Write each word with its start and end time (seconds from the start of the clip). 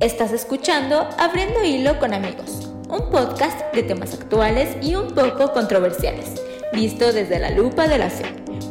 Estás 0.00 0.32
escuchando 0.32 1.08
Abriendo 1.18 1.62
Hilo 1.62 2.00
con 2.00 2.14
Amigos, 2.14 2.68
un 2.88 3.10
podcast 3.12 3.72
de 3.72 3.84
temas 3.84 4.12
actuales 4.12 4.76
y 4.82 4.96
un 4.96 5.14
poco 5.14 5.52
controversiales, 5.52 6.42
visto 6.72 7.12
desde 7.12 7.38
la 7.38 7.50
lupa 7.50 7.86
de 7.86 7.98
la 7.98 8.10
fe. 8.10 8.24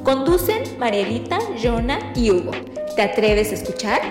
Conducen 0.04 0.78
Marielita, 0.78 1.40
Jonah 1.64 2.12
y 2.14 2.30
Hugo. 2.30 2.52
¿Te 2.98 3.04
atreves 3.04 3.52
a 3.52 3.56
escuchar? 3.56 4.02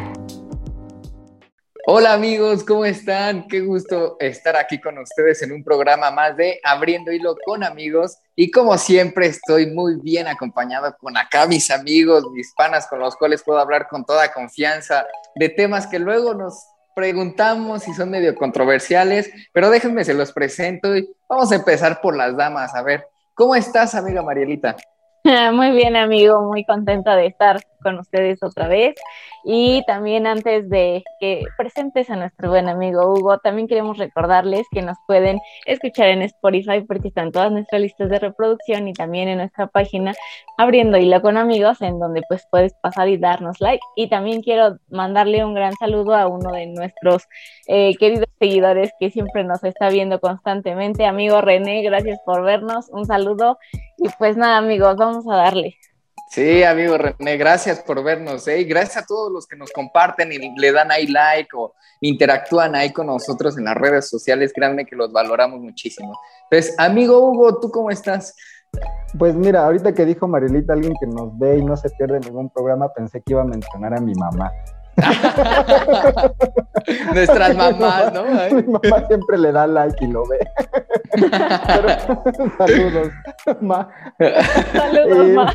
Hola 1.85 2.15
amigos, 2.15 2.65
¿cómo 2.65 2.87
están? 2.87 3.47
Qué 3.47 3.61
gusto 3.61 4.17
estar 4.19 4.57
aquí 4.57 4.81
con 4.81 4.97
ustedes 4.97 5.43
en 5.43 5.53
un 5.53 5.63
programa 5.63 6.11
más 6.11 6.35
de 6.39 6.61
Abriendo 6.65 7.13
Hilo 7.13 7.37
con 7.45 7.63
Amigos. 7.63 8.17
Y 8.35 8.51
como 8.51 8.79
siempre 8.79 9.27
estoy 9.27 9.67
muy 9.67 10.01
bien 10.01 10.29
acompañado 10.29 10.97
con 10.99 11.19
acá 11.19 11.47
mis 11.47 11.71
amigos, 11.71 12.25
mis 12.33 12.55
panas 12.55 12.87
con 12.87 13.01
los 13.01 13.17
cuales 13.17 13.43
puedo 13.43 13.59
hablar 13.59 13.87
con 13.91 14.07
toda 14.07 14.33
confianza 14.33 15.07
de 15.35 15.51
temas 15.51 15.87
que 15.87 15.99
luego 15.99 16.33
nos 16.33 16.72
preguntamos 16.95 17.83
si 17.83 17.95
son 17.95 18.11
medio 18.11 18.35
controversiales, 18.35 19.31
pero 19.53 19.71
déjenme 19.71 20.05
se 20.05 20.15
los 20.15 20.33
presento 20.33 20.97
y 20.97 21.09
vamos 21.29 21.53
a 21.53 21.57
empezar 21.57 22.01
por 22.01 22.17
las 22.17 22.37
damas. 22.37 22.75
A 22.75 22.83
ver, 22.83 23.07
¿cómo 23.35 23.55
estás, 23.55 23.95
amiga 23.95 24.23
Marielita? 24.23 24.77
Muy 25.53 25.71
bien, 25.71 25.95
amigo, 25.95 26.43
muy 26.43 26.65
contenta 26.65 27.15
de 27.15 27.27
estar 27.27 27.61
con 27.83 27.99
ustedes 27.99 28.43
otra 28.43 28.67
vez. 28.67 28.95
Y 29.45 29.85
también 29.87 30.27
antes 30.27 30.69
de 30.69 31.03
que 31.21 31.43
presentes 31.57 32.11
a 32.11 32.17
nuestro 32.17 32.51
buen 32.51 32.69
amigo 32.69 33.13
Hugo, 33.13 33.39
también 33.39 33.67
queremos 33.69 33.99
recordarles 33.99 34.67
que 34.71 34.83
nos 34.83 34.97
pueden 35.07 35.41
escuchar 35.67 36.09
en 36.09 36.23
Spotify 36.23 36.81
porque 36.87 37.09
están 37.09 37.33
todas 37.33 37.51
nuestras 37.51 37.83
listas 37.83 38.09
de 38.09 38.19
reproducción 38.19 38.87
y 38.89 38.93
también 38.93 39.29
en 39.29 39.39
nuestra 39.39 39.67
página 39.67 40.13
Abriendo 40.59 40.97
Hilo 40.97 41.21
con 41.23 41.37
Amigos, 41.37 41.83
en 41.83 41.99
donde 41.99 42.23
pues 42.29 42.47
puedes 42.51 42.75
pasar 42.75 43.09
y 43.09 43.17
darnos 43.17 43.61
like. 43.61 43.83
Y 43.97 44.09
también 44.09 44.43
quiero 44.43 44.79
mandarle 44.91 45.45
un 45.45 45.55
gran 45.55 45.73
saludo 45.75 46.15
a 46.15 46.29
uno 46.29 46.53
de 46.53 46.67
nuestros 46.67 47.25
eh, 47.67 47.97
queridos 47.97 48.29
seguidores 48.39 48.93
que 48.99 49.11
siempre 49.11 49.45
nos 49.45 49.63
está 49.65 49.89
viendo 49.89 50.21
constantemente, 50.21 51.05
amigo 51.07 51.41
René, 51.41 51.83
gracias 51.83 52.21
por 52.25 52.43
vernos, 52.43 52.89
un 52.91 53.07
saludo. 53.07 53.59
Y 54.03 54.09
pues 54.19 54.37
nada, 54.37 54.59
amigos, 54.59 54.97
vamos 54.97 55.25
a 55.31 55.37
darle. 55.37 55.77
Sí, 56.29 56.65
amigo 56.65 56.99
René, 56.99 57.37
gracias 57.37 57.81
por 57.81 58.03
vernos, 58.03 58.49
¿eh? 58.49 58.61
Y 58.61 58.65
gracias 58.65 59.05
a 59.05 59.07
todos 59.07 59.31
los 59.31 59.47
que 59.47 59.55
nos 59.55 59.71
comparten 59.71 60.33
y 60.33 60.59
le 60.59 60.73
dan 60.73 60.91
ahí 60.91 61.07
like 61.07 61.51
o 61.55 61.75
interactúan 62.01 62.75
ahí 62.75 62.91
con 62.91 63.07
nosotros 63.07 63.57
en 63.59 63.65
las 63.67 63.77
redes 63.77 64.09
sociales, 64.09 64.53
créanme 64.53 64.87
que 64.87 64.97
los 64.97 65.13
valoramos 65.13 65.61
muchísimo. 65.61 66.19
Entonces, 66.51 66.75
amigo 66.79 67.19
Hugo, 67.19 67.61
¿tú 67.61 67.71
cómo 67.71 67.91
estás? 67.91 68.35
Pues 69.19 69.37
mira, 69.37 69.65
ahorita 69.67 69.95
que 69.95 70.05
dijo 70.05 70.27
Marilita, 70.27 70.73
alguien 70.73 70.95
que 70.99 71.07
nos 71.07 71.39
ve 71.39 71.59
y 71.59 71.65
no 71.65 71.77
se 71.77 71.91
pierde 71.91 72.19
ningún 72.19 72.51
programa, 72.51 72.93
pensé 72.93 73.21
que 73.21 73.35
iba 73.35 73.43
a 73.43 73.45
mencionar 73.45 73.95
a 73.95 74.01
mi 74.01 74.15
mamá. 74.15 74.51
Nuestras 77.15 77.57
mamás, 77.57 78.13
¿no? 78.13 78.25
Mi 78.57 78.63
mamá 78.63 79.07
siempre 79.07 79.39
le 79.39 79.53
da 79.53 79.67
like 79.67 80.05
y 80.05 80.09
lo 80.09 80.25
ve. 80.27 80.39
saludos, 82.59 83.09
ma. 83.61 83.89
Saludos, 84.73 85.29
ma. 85.29 85.53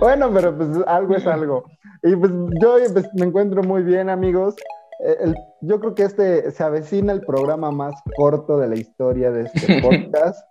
bueno, 0.00 0.30
pero 0.32 0.56
pues 0.56 0.70
algo 0.86 1.16
es 1.16 1.26
algo. 1.26 1.64
Y 2.02 2.16
pues 2.16 2.32
yo 2.60 2.76
pues, 2.92 3.08
me 3.14 3.26
encuentro 3.26 3.62
muy 3.62 3.82
bien, 3.82 4.10
amigos. 4.10 4.56
Eh, 5.00 5.34
yo 5.60 5.80
creo 5.80 5.94
que 5.94 6.04
este 6.04 6.50
se 6.50 6.62
avecina 6.62 7.12
el 7.12 7.20
programa 7.22 7.70
más 7.70 7.94
corto 8.16 8.58
de 8.58 8.68
la 8.68 8.76
historia 8.76 9.30
de 9.30 9.44
este 9.44 9.82
podcast. 9.82 10.46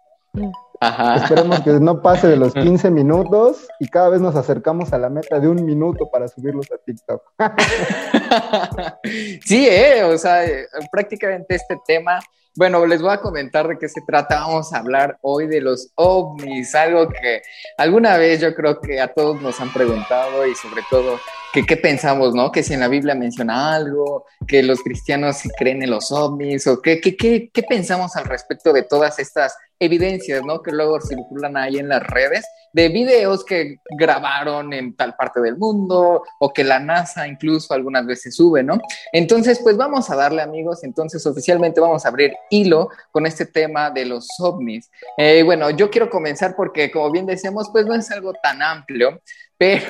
Esperemos 1.16 1.62
que 1.62 1.72
no 1.72 2.02
pase 2.02 2.28
de 2.28 2.38
los 2.38 2.54
15 2.54 2.92
minutos 2.92 3.68
y 3.80 3.88
cada 3.88 4.10
vez 4.10 4.22
nos 4.22 4.36
acercamos 4.36 4.94
a 4.94 4.98
la 4.98 5.10
meta 5.10 5.40
de 5.40 5.48
un 5.48 5.64
minuto 5.66 6.10
para 6.12 6.28
subirlos 6.28 6.68
a 6.72 6.78
TikTok. 6.78 7.22
sí, 9.46 9.68
eh, 9.68 10.04
o 10.04 10.18
sea, 10.18 10.46
eh, 10.46 10.68
prácticamente 10.92 11.56
este 11.56 11.78
tema 11.86 12.20
bueno, 12.56 12.86
les 12.86 13.02
voy 13.02 13.12
a 13.12 13.18
comentar 13.18 13.68
de 13.68 13.80
qué 13.80 13.90
se 13.90 14.02
trata. 14.02 14.42
Vamos 14.42 14.74
a 14.74 14.78
hablar 14.78 15.18
hoy 15.22 15.48
de 15.48 15.60
los 15.60 15.92
ovnis, 15.96 16.76
algo 16.76 17.10
que 17.10 17.42
alguna 17.78 18.18
vez 18.18 18.42
yo 18.42 18.54
creo 18.54 18.80
que 18.80 19.02
a 19.02 19.12
todos 19.12 19.42
nos 19.42 19.60
han 19.60 19.74
preguntado 19.74 20.46
y 20.46 20.54
sobre 20.54 20.84
todo 20.88 21.20
que 21.54 21.66
qué 21.66 21.78
pensamos, 21.78 22.34
¿no? 22.34 22.52
Que 22.52 22.64
si 22.64 22.74
en 22.74 22.80
la 22.80 22.88
Biblia 22.88 23.14
menciona 23.14 23.76
algo, 23.76 24.26
que 24.48 24.64
los 24.64 24.82
cristianos 24.82 25.38
creen 25.58 25.84
en 25.84 25.92
los 25.92 26.12
ovnis 26.12 26.66
o 26.66 26.82
qué, 26.82 27.00
qué, 27.00 27.16
qué, 27.16 27.52
qué 27.54 27.64
pensamos 27.64 28.16
al 28.16 28.26
respecto 28.26 28.74
de 28.74 28.82
todas 28.82 29.20
estas 29.20 29.56
evidencias, 29.80 30.44
¿no? 30.44 30.64
Que 30.64 30.72
luego 30.72 31.00
circulan 31.00 31.56
ahí 31.56 31.78
en 31.78 31.90
las 31.90 32.02
redes 32.02 32.44
de 32.74 32.90
videos 32.90 33.46
que 33.46 33.78
grabaron 33.98 34.74
en 34.74 34.96
tal 34.96 35.16
parte 35.16 35.40
del 35.42 35.58
mundo 35.58 36.24
o 36.40 36.54
que 36.54 36.64
la 36.64 36.80
NASA 36.80 37.28
incluso 37.28 37.74
algunas 37.74 38.06
veces 38.06 38.36
sube, 38.36 38.64
¿no? 38.64 38.80
Entonces, 39.12 39.60
pues 39.62 39.78
vamos 39.78 40.10
a 40.10 40.16
darle 40.16 40.42
amigos, 40.42 40.84
entonces 40.84 41.26
oficialmente 41.26 41.80
vamos 41.80 42.04
a 42.04 42.10
abrir 42.10 42.34
hilo 42.50 42.90
con 43.12 43.28
este 43.28 43.46
tema 43.46 43.92
de 43.92 44.06
los 44.06 44.28
ovnis. 44.40 44.90
Eh, 45.18 45.44
bueno, 45.44 45.70
yo 45.70 45.92
quiero 45.92 46.10
comenzar 46.10 46.56
porque 46.56 46.90
como 46.90 47.12
bien 47.12 47.28
decíamos, 47.28 47.70
pues 47.72 47.86
no 47.86 47.94
es 47.94 48.10
algo 48.10 48.34
tan 48.42 48.62
amplio, 48.64 49.22
pero 49.64 49.88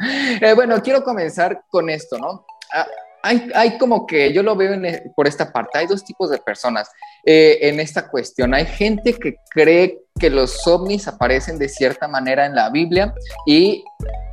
eh, 0.40 0.54
bueno, 0.54 0.80
quiero 0.80 1.02
comenzar 1.02 1.64
con 1.68 1.90
esto, 1.90 2.16
¿no? 2.16 2.46
Ah, 2.72 2.86
hay, 3.22 3.50
hay, 3.54 3.78
como 3.78 4.06
que 4.06 4.32
yo 4.32 4.42
lo 4.42 4.56
veo 4.56 4.80
por 5.14 5.26
esta 5.26 5.52
parte, 5.52 5.78
hay 5.78 5.86
dos 5.86 6.04
tipos 6.04 6.30
de 6.30 6.38
personas 6.38 6.90
eh, 7.24 7.58
en 7.62 7.80
esta 7.80 8.08
cuestión. 8.08 8.54
Hay 8.54 8.66
gente 8.66 9.12
que 9.14 9.36
cree 9.50 9.98
que 10.18 10.30
los 10.30 10.66
ovnis 10.66 11.08
aparecen 11.08 11.58
de 11.58 11.68
cierta 11.68 12.06
manera 12.06 12.46
en 12.46 12.54
la 12.54 12.70
Biblia 12.70 13.14
y 13.46 13.84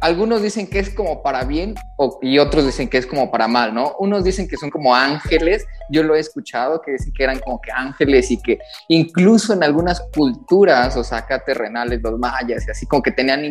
algunos 0.02 0.42
dicen 0.42 0.68
que 0.68 0.80
es 0.80 0.90
como 0.90 1.24
para 1.24 1.44
bien 1.44 1.76
y 2.22 2.40
otros 2.40 2.66
dicen 2.66 2.90
que 2.90 2.98
es 2.98 3.06
como 3.06 3.32
para 3.32 3.48
mal, 3.48 3.74
¿no? 3.74 3.96
Unos 4.00 4.24
dicen 4.24 4.48
que 4.48 4.58
son 4.58 4.70
como 4.70 4.94
ángeles, 4.94 5.66
yo 5.90 6.04
lo 6.04 6.16
he 6.16 6.20
escuchado, 6.20 6.82
que 6.82 6.92
dicen 6.92 7.14
que 7.14 7.24
eran 7.24 7.40
como 7.40 7.60
que 7.62 7.72
ángeles 7.72 8.30
y 8.32 8.42
que 8.42 8.60
incluso 8.90 9.54
en 9.54 9.64
algunas 9.64 10.02
culturas, 10.14 10.96
o 10.98 11.04
sea, 11.04 11.20
acá 11.20 11.44
terrenales, 11.44 12.02
los 12.02 12.20
mayas 12.20 12.68
y 12.68 12.72
así, 12.72 12.86
como 12.86 13.02
que 13.02 13.12
tenían 13.12 13.44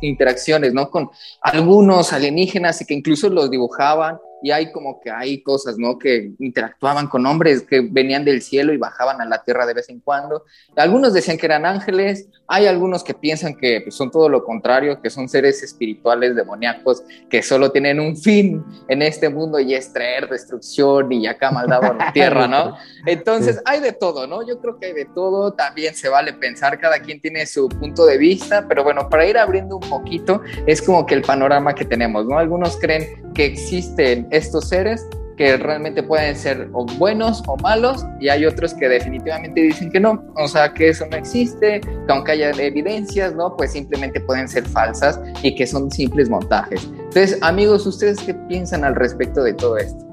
interacciones, 0.00 0.72
¿no? 0.72 0.90
Con 0.90 1.10
algunos 1.42 2.12
alienígenas 2.12 2.80
y 2.80 2.86
que 2.86 2.94
incluso 2.94 3.28
los 3.28 3.50
dibujaban 3.50 4.18
y 4.44 4.50
hay 4.50 4.70
como 4.72 5.00
que 5.00 5.10
hay 5.10 5.42
cosas, 5.42 5.78
¿no? 5.78 5.98
Que 5.98 6.34
interactuaban 6.38 7.06
con 7.06 7.24
hombres 7.24 7.62
que 7.62 7.80
venían 7.80 8.26
del 8.26 8.42
cielo 8.42 8.74
y 8.74 8.76
bajaban 8.76 9.18
a 9.22 9.24
la 9.24 9.42
tierra 9.42 9.64
de 9.64 9.72
vez 9.72 9.88
en 9.88 10.00
cuando. 10.00 10.44
Algunos 10.76 11.14
decían 11.14 11.38
que 11.38 11.46
eran 11.46 11.64
ángeles, 11.64 12.28
hay 12.46 12.66
algunos 12.66 13.02
que 13.02 13.14
piensan 13.14 13.54
que 13.54 13.80
pues, 13.82 13.94
son 13.94 14.10
todo 14.10 14.28
lo 14.28 14.44
contrario, 14.44 15.00
que 15.00 15.10
son 15.10 15.28
seres 15.28 15.62
espirituales 15.62 16.36
demoníacos 16.36 17.02
que 17.30 17.42
solo 17.42 17.70
tienen 17.70 18.00
un 18.00 18.16
fin 18.16 18.64
en 18.88 19.02
este 19.02 19.28
mundo 19.28 19.58
y 19.58 19.74
es 19.74 19.92
traer 19.92 20.28
destrucción 20.28 21.10
y 21.12 21.26
acá 21.26 21.50
maldad 21.50 21.84
a 21.84 21.94
la 21.94 22.12
tierra, 22.14 22.46
¿no? 22.46 22.76
Entonces, 23.06 23.60
hay 23.64 23.80
de 23.80 23.92
todo, 23.92 24.26
¿no? 24.26 24.46
Yo 24.46 24.60
creo 24.60 24.78
que 24.78 24.86
hay 24.86 24.92
de 24.92 25.06
todo, 25.06 25.52
también 25.52 25.94
se 25.94 26.08
vale 26.08 26.32
pensar, 26.34 26.78
cada 26.78 26.98
quien 27.00 27.20
tiene 27.20 27.46
su 27.46 27.68
punto 27.68 28.04
de 28.06 28.18
vista, 28.18 28.66
pero 28.68 28.84
bueno, 28.84 29.08
para 29.08 29.26
ir 29.26 29.38
abriendo 29.38 29.76
un 29.76 29.88
poquito, 29.88 30.42
es 30.66 30.82
como 30.82 31.06
que 31.06 31.14
el 31.14 31.22
panorama 31.22 31.74
que 31.74 31.84
tenemos, 31.84 32.26
¿no? 32.26 32.38
Algunos 32.38 32.76
creen 32.76 33.32
que 33.32 33.46
existen 33.46 34.28
estos 34.30 34.68
seres 34.68 35.06
que 35.36 35.56
realmente 35.56 36.02
pueden 36.02 36.36
ser 36.36 36.68
o 36.72 36.86
buenos 36.86 37.42
o 37.46 37.56
malos 37.56 38.06
y 38.20 38.28
hay 38.28 38.46
otros 38.46 38.74
que 38.74 38.88
definitivamente 38.88 39.60
dicen 39.60 39.90
que 39.90 40.00
no, 40.00 40.24
o 40.36 40.48
sea 40.48 40.72
que 40.72 40.90
eso 40.90 41.06
no 41.10 41.16
existe, 41.16 41.80
que 41.80 42.12
aunque 42.12 42.32
haya 42.32 42.50
evidencias, 42.50 43.34
¿no? 43.34 43.56
Pues 43.56 43.72
simplemente 43.72 44.20
pueden 44.20 44.48
ser 44.48 44.64
falsas 44.64 45.20
y 45.42 45.54
que 45.54 45.66
son 45.66 45.90
simples 45.90 46.28
montajes. 46.28 46.84
Entonces, 46.84 47.38
amigos, 47.42 47.86
¿ustedes 47.86 48.20
qué 48.20 48.34
piensan 48.34 48.84
al 48.84 48.94
respecto 48.94 49.42
de 49.42 49.54
todo 49.54 49.76
esto? 49.78 50.04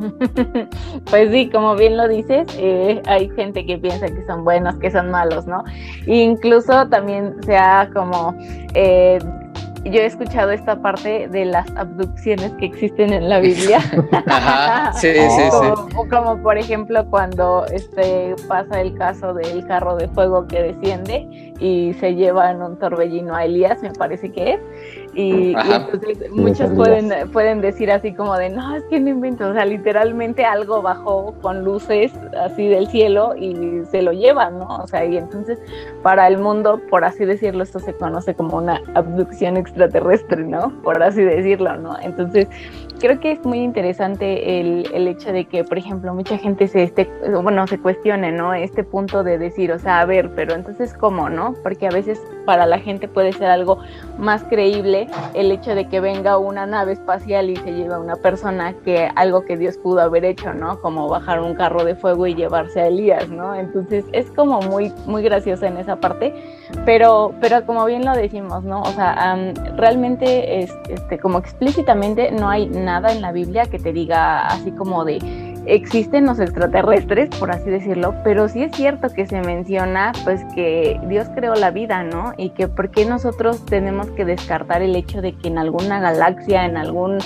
Pues 1.10 1.30
sí, 1.30 1.50
como 1.50 1.76
bien 1.76 1.96
lo 1.96 2.08
dices, 2.08 2.46
eh, 2.58 3.02
hay 3.06 3.28
gente 3.30 3.66
que 3.66 3.78
piensa 3.78 4.06
que 4.06 4.24
son 4.26 4.44
buenos, 4.44 4.76
que 4.76 4.90
son 4.90 5.10
malos, 5.10 5.46
¿no? 5.46 5.62
incluso 6.06 6.88
también 6.88 7.34
se 7.44 7.56
ha 7.56 7.90
como 7.92 8.34
eh, 8.74 9.18
yo 9.84 10.00
he 10.00 10.06
escuchado 10.06 10.50
esta 10.50 10.80
parte 10.80 11.28
de 11.28 11.46
las 11.46 11.66
abducciones 11.76 12.52
que 12.52 12.66
existen 12.66 13.12
en 13.12 13.28
la 13.28 13.40
Biblia. 13.40 13.78
Ajá, 14.26 14.92
sí, 14.92 15.12
sí, 15.12 15.42
sí. 15.50 15.66
O 15.96 16.08
como 16.08 16.42
por 16.42 16.58
ejemplo 16.58 17.06
cuando 17.08 17.64
este 17.66 18.34
pasa 18.48 18.80
el 18.80 18.96
caso 18.96 19.32
del 19.32 19.66
carro 19.66 19.96
de 19.96 20.08
fuego 20.08 20.46
que 20.46 20.62
desciende 20.62 21.54
y 21.58 21.94
se 21.94 22.14
lleva 22.14 22.50
en 22.50 22.62
un 22.62 22.78
torbellino 22.78 23.34
a 23.34 23.44
Elías, 23.44 23.82
me 23.82 23.92
parece 23.92 24.30
que 24.30 24.54
es. 24.54 24.60
Y, 25.14 25.54
entonces 25.54 26.30
muchos 26.30 26.70
pueden, 26.70 27.30
pueden 27.30 27.60
decir 27.60 27.90
así 27.90 28.14
como 28.14 28.36
de, 28.36 28.50
no, 28.50 28.76
es 28.76 28.84
que 28.84 29.00
no 29.00 29.10
invento, 29.10 29.48
o 29.48 29.52
sea, 29.52 29.64
literalmente 29.64 30.44
algo 30.44 30.82
bajó 30.82 31.34
con 31.42 31.64
luces 31.64 32.12
así 32.40 32.68
del 32.68 32.86
cielo 32.88 33.34
y 33.36 33.82
se 33.90 34.02
lo 34.02 34.12
llevan, 34.12 34.58
¿no? 34.58 34.76
O 34.76 34.86
sea, 34.86 35.04
y 35.04 35.16
entonces 35.16 35.58
para 36.02 36.28
el 36.28 36.38
mundo, 36.38 36.80
por 36.88 37.04
así 37.04 37.24
decirlo, 37.24 37.62
esto 37.62 37.80
se 37.80 37.92
conoce 37.94 38.34
como 38.34 38.58
una 38.58 38.80
abducción 38.94 39.56
extraterrestre, 39.56 40.44
¿no? 40.44 40.72
Por 40.82 41.02
así 41.02 41.22
decirlo, 41.22 41.76
¿no? 41.76 41.96
Entonces, 42.00 42.48
creo 43.00 43.18
que 43.18 43.32
es 43.32 43.44
muy 43.44 43.58
interesante 43.60 44.60
el, 44.60 44.88
el, 44.92 45.08
hecho 45.08 45.32
de 45.32 45.46
que, 45.46 45.64
por 45.64 45.78
ejemplo, 45.78 46.14
mucha 46.14 46.36
gente 46.38 46.68
se 46.68 46.82
esté, 46.82 47.10
bueno, 47.42 47.66
se 47.66 47.78
cuestione, 47.80 48.30
¿no? 48.30 48.54
Este 48.54 48.84
punto 48.84 49.24
de 49.24 49.38
decir, 49.38 49.72
o 49.72 49.78
sea, 49.78 50.00
a 50.00 50.04
ver, 50.04 50.30
pero 50.36 50.54
entonces, 50.54 50.94
¿cómo, 50.94 51.30
no? 51.30 51.54
Porque 51.62 51.86
a 51.86 51.90
veces 51.90 52.20
para 52.44 52.66
la 52.66 52.78
gente 52.78 53.08
puede 53.08 53.32
ser 53.32 53.50
algo 53.50 53.78
más 54.18 54.44
creíble 54.44 55.08
el 55.34 55.50
hecho 55.50 55.74
de 55.74 55.88
que 55.88 56.00
venga 56.00 56.36
una 56.36 56.66
nave 56.66 56.92
espacial 56.92 57.48
y 57.48 57.56
se 57.56 57.72
lleve 57.72 57.94
a 57.94 57.98
una 57.98 58.16
persona 58.16 58.74
que 58.84 59.10
algo 59.16 59.44
que 59.44 59.56
Dios 59.56 59.78
pudo 59.78 60.00
haber 60.00 60.24
hecho, 60.24 60.52
¿no? 60.52 60.80
Como 60.80 61.08
bajar 61.08 61.40
un 61.40 61.54
carro 61.54 61.84
de 61.84 61.94
fuego 61.94 62.26
y 62.26 62.34
llevarse 62.34 62.80
a 62.80 62.86
Elías, 62.86 63.28
¿no? 63.30 63.54
Entonces 63.54 64.04
es 64.12 64.30
como 64.32 64.60
muy, 64.60 64.92
muy 65.06 65.22
graciosa 65.22 65.68
en 65.68 65.78
esa 65.78 65.96
parte, 65.96 66.34
pero, 66.84 67.32
pero 67.40 67.64
como 67.64 67.84
bien 67.86 68.04
lo 68.04 68.12
decimos, 68.12 68.62
¿no? 68.64 68.82
O 68.82 68.92
sea, 68.92 69.36
realmente, 69.76 70.62
es, 70.62 70.74
este, 70.88 71.18
como 71.18 71.38
explícitamente 71.38 72.30
no 72.30 72.48
hay 72.48 72.66
nada 72.66 72.89
en 72.98 73.22
la 73.22 73.32
Biblia 73.32 73.66
que 73.66 73.78
te 73.78 73.92
diga 73.92 74.46
así 74.46 74.72
como 74.72 75.04
de 75.04 75.18
existen 75.66 76.26
los 76.26 76.40
extraterrestres, 76.40 77.28
por 77.38 77.50
así 77.50 77.70
decirlo, 77.70 78.14
pero 78.24 78.48
sí 78.48 78.62
es 78.62 78.72
cierto 78.72 79.08
que 79.10 79.26
se 79.26 79.40
menciona 79.40 80.12
pues 80.24 80.40
que 80.54 81.00
Dios 81.06 81.28
creó 81.34 81.54
la 81.54 81.70
vida, 81.70 82.02
¿no? 82.02 82.32
Y 82.36 82.50
que 82.50 82.66
por 82.66 82.90
qué 82.90 83.04
nosotros 83.04 83.64
tenemos 83.66 84.08
que 84.10 84.24
descartar 84.24 84.82
el 84.82 84.96
hecho 84.96 85.20
de 85.20 85.32
que 85.34 85.48
en 85.48 85.58
alguna 85.58 86.00
galaxia, 86.00 86.64
en 86.64 86.76
algún 86.76 87.18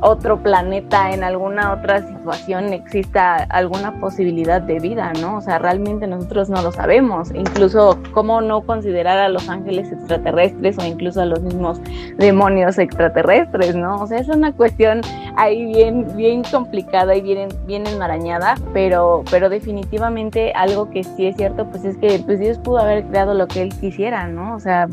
otro 0.00 0.42
planeta, 0.42 1.12
en 1.12 1.22
alguna 1.22 1.72
otra 1.72 2.06
situación 2.06 2.72
exista 2.72 3.36
alguna 3.48 4.00
posibilidad 4.00 4.60
de 4.60 4.78
vida, 4.78 5.12
¿no? 5.20 5.38
O 5.38 5.40
sea, 5.40 5.58
realmente 5.58 6.06
nosotros 6.06 6.48
no 6.48 6.62
lo 6.62 6.72
sabemos. 6.72 7.30
Incluso 7.34 7.98
cómo 8.12 8.40
no 8.40 8.62
considerar 8.62 9.18
a 9.18 9.28
los 9.28 9.48
ángeles 9.48 9.92
extraterrestres 9.92 10.78
o 10.78 10.84
incluso 10.84 11.20
a 11.20 11.26
los 11.26 11.42
mismos 11.42 11.80
demonios 12.16 12.78
extraterrestres, 12.78 13.74
¿no? 13.74 14.00
O 14.00 14.06
sea, 14.06 14.18
es 14.18 14.28
una 14.28 14.52
cuestión 14.52 15.02
ahí 15.36 15.66
bien, 15.66 16.06
bien 16.16 16.42
complicada 16.44 17.14
y 17.14 17.20
bien, 17.20 17.48
bien 17.66 17.86
enmarañada, 17.86 18.54
pero, 18.72 19.22
pero 19.30 19.48
definitivamente 19.48 20.52
algo 20.54 20.90
que 20.90 21.04
sí 21.04 21.26
es 21.26 21.36
cierto, 21.36 21.66
pues 21.66 21.84
es 21.84 21.96
que 21.98 22.20
pues 22.24 22.40
Dios 22.40 22.58
pudo 22.58 22.78
haber 22.78 23.04
creado 23.06 23.34
lo 23.34 23.46
que 23.48 23.62
él 23.62 23.74
quisiera, 23.80 24.26
¿no? 24.28 24.54
O 24.54 24.60
sea, 24.60 24.88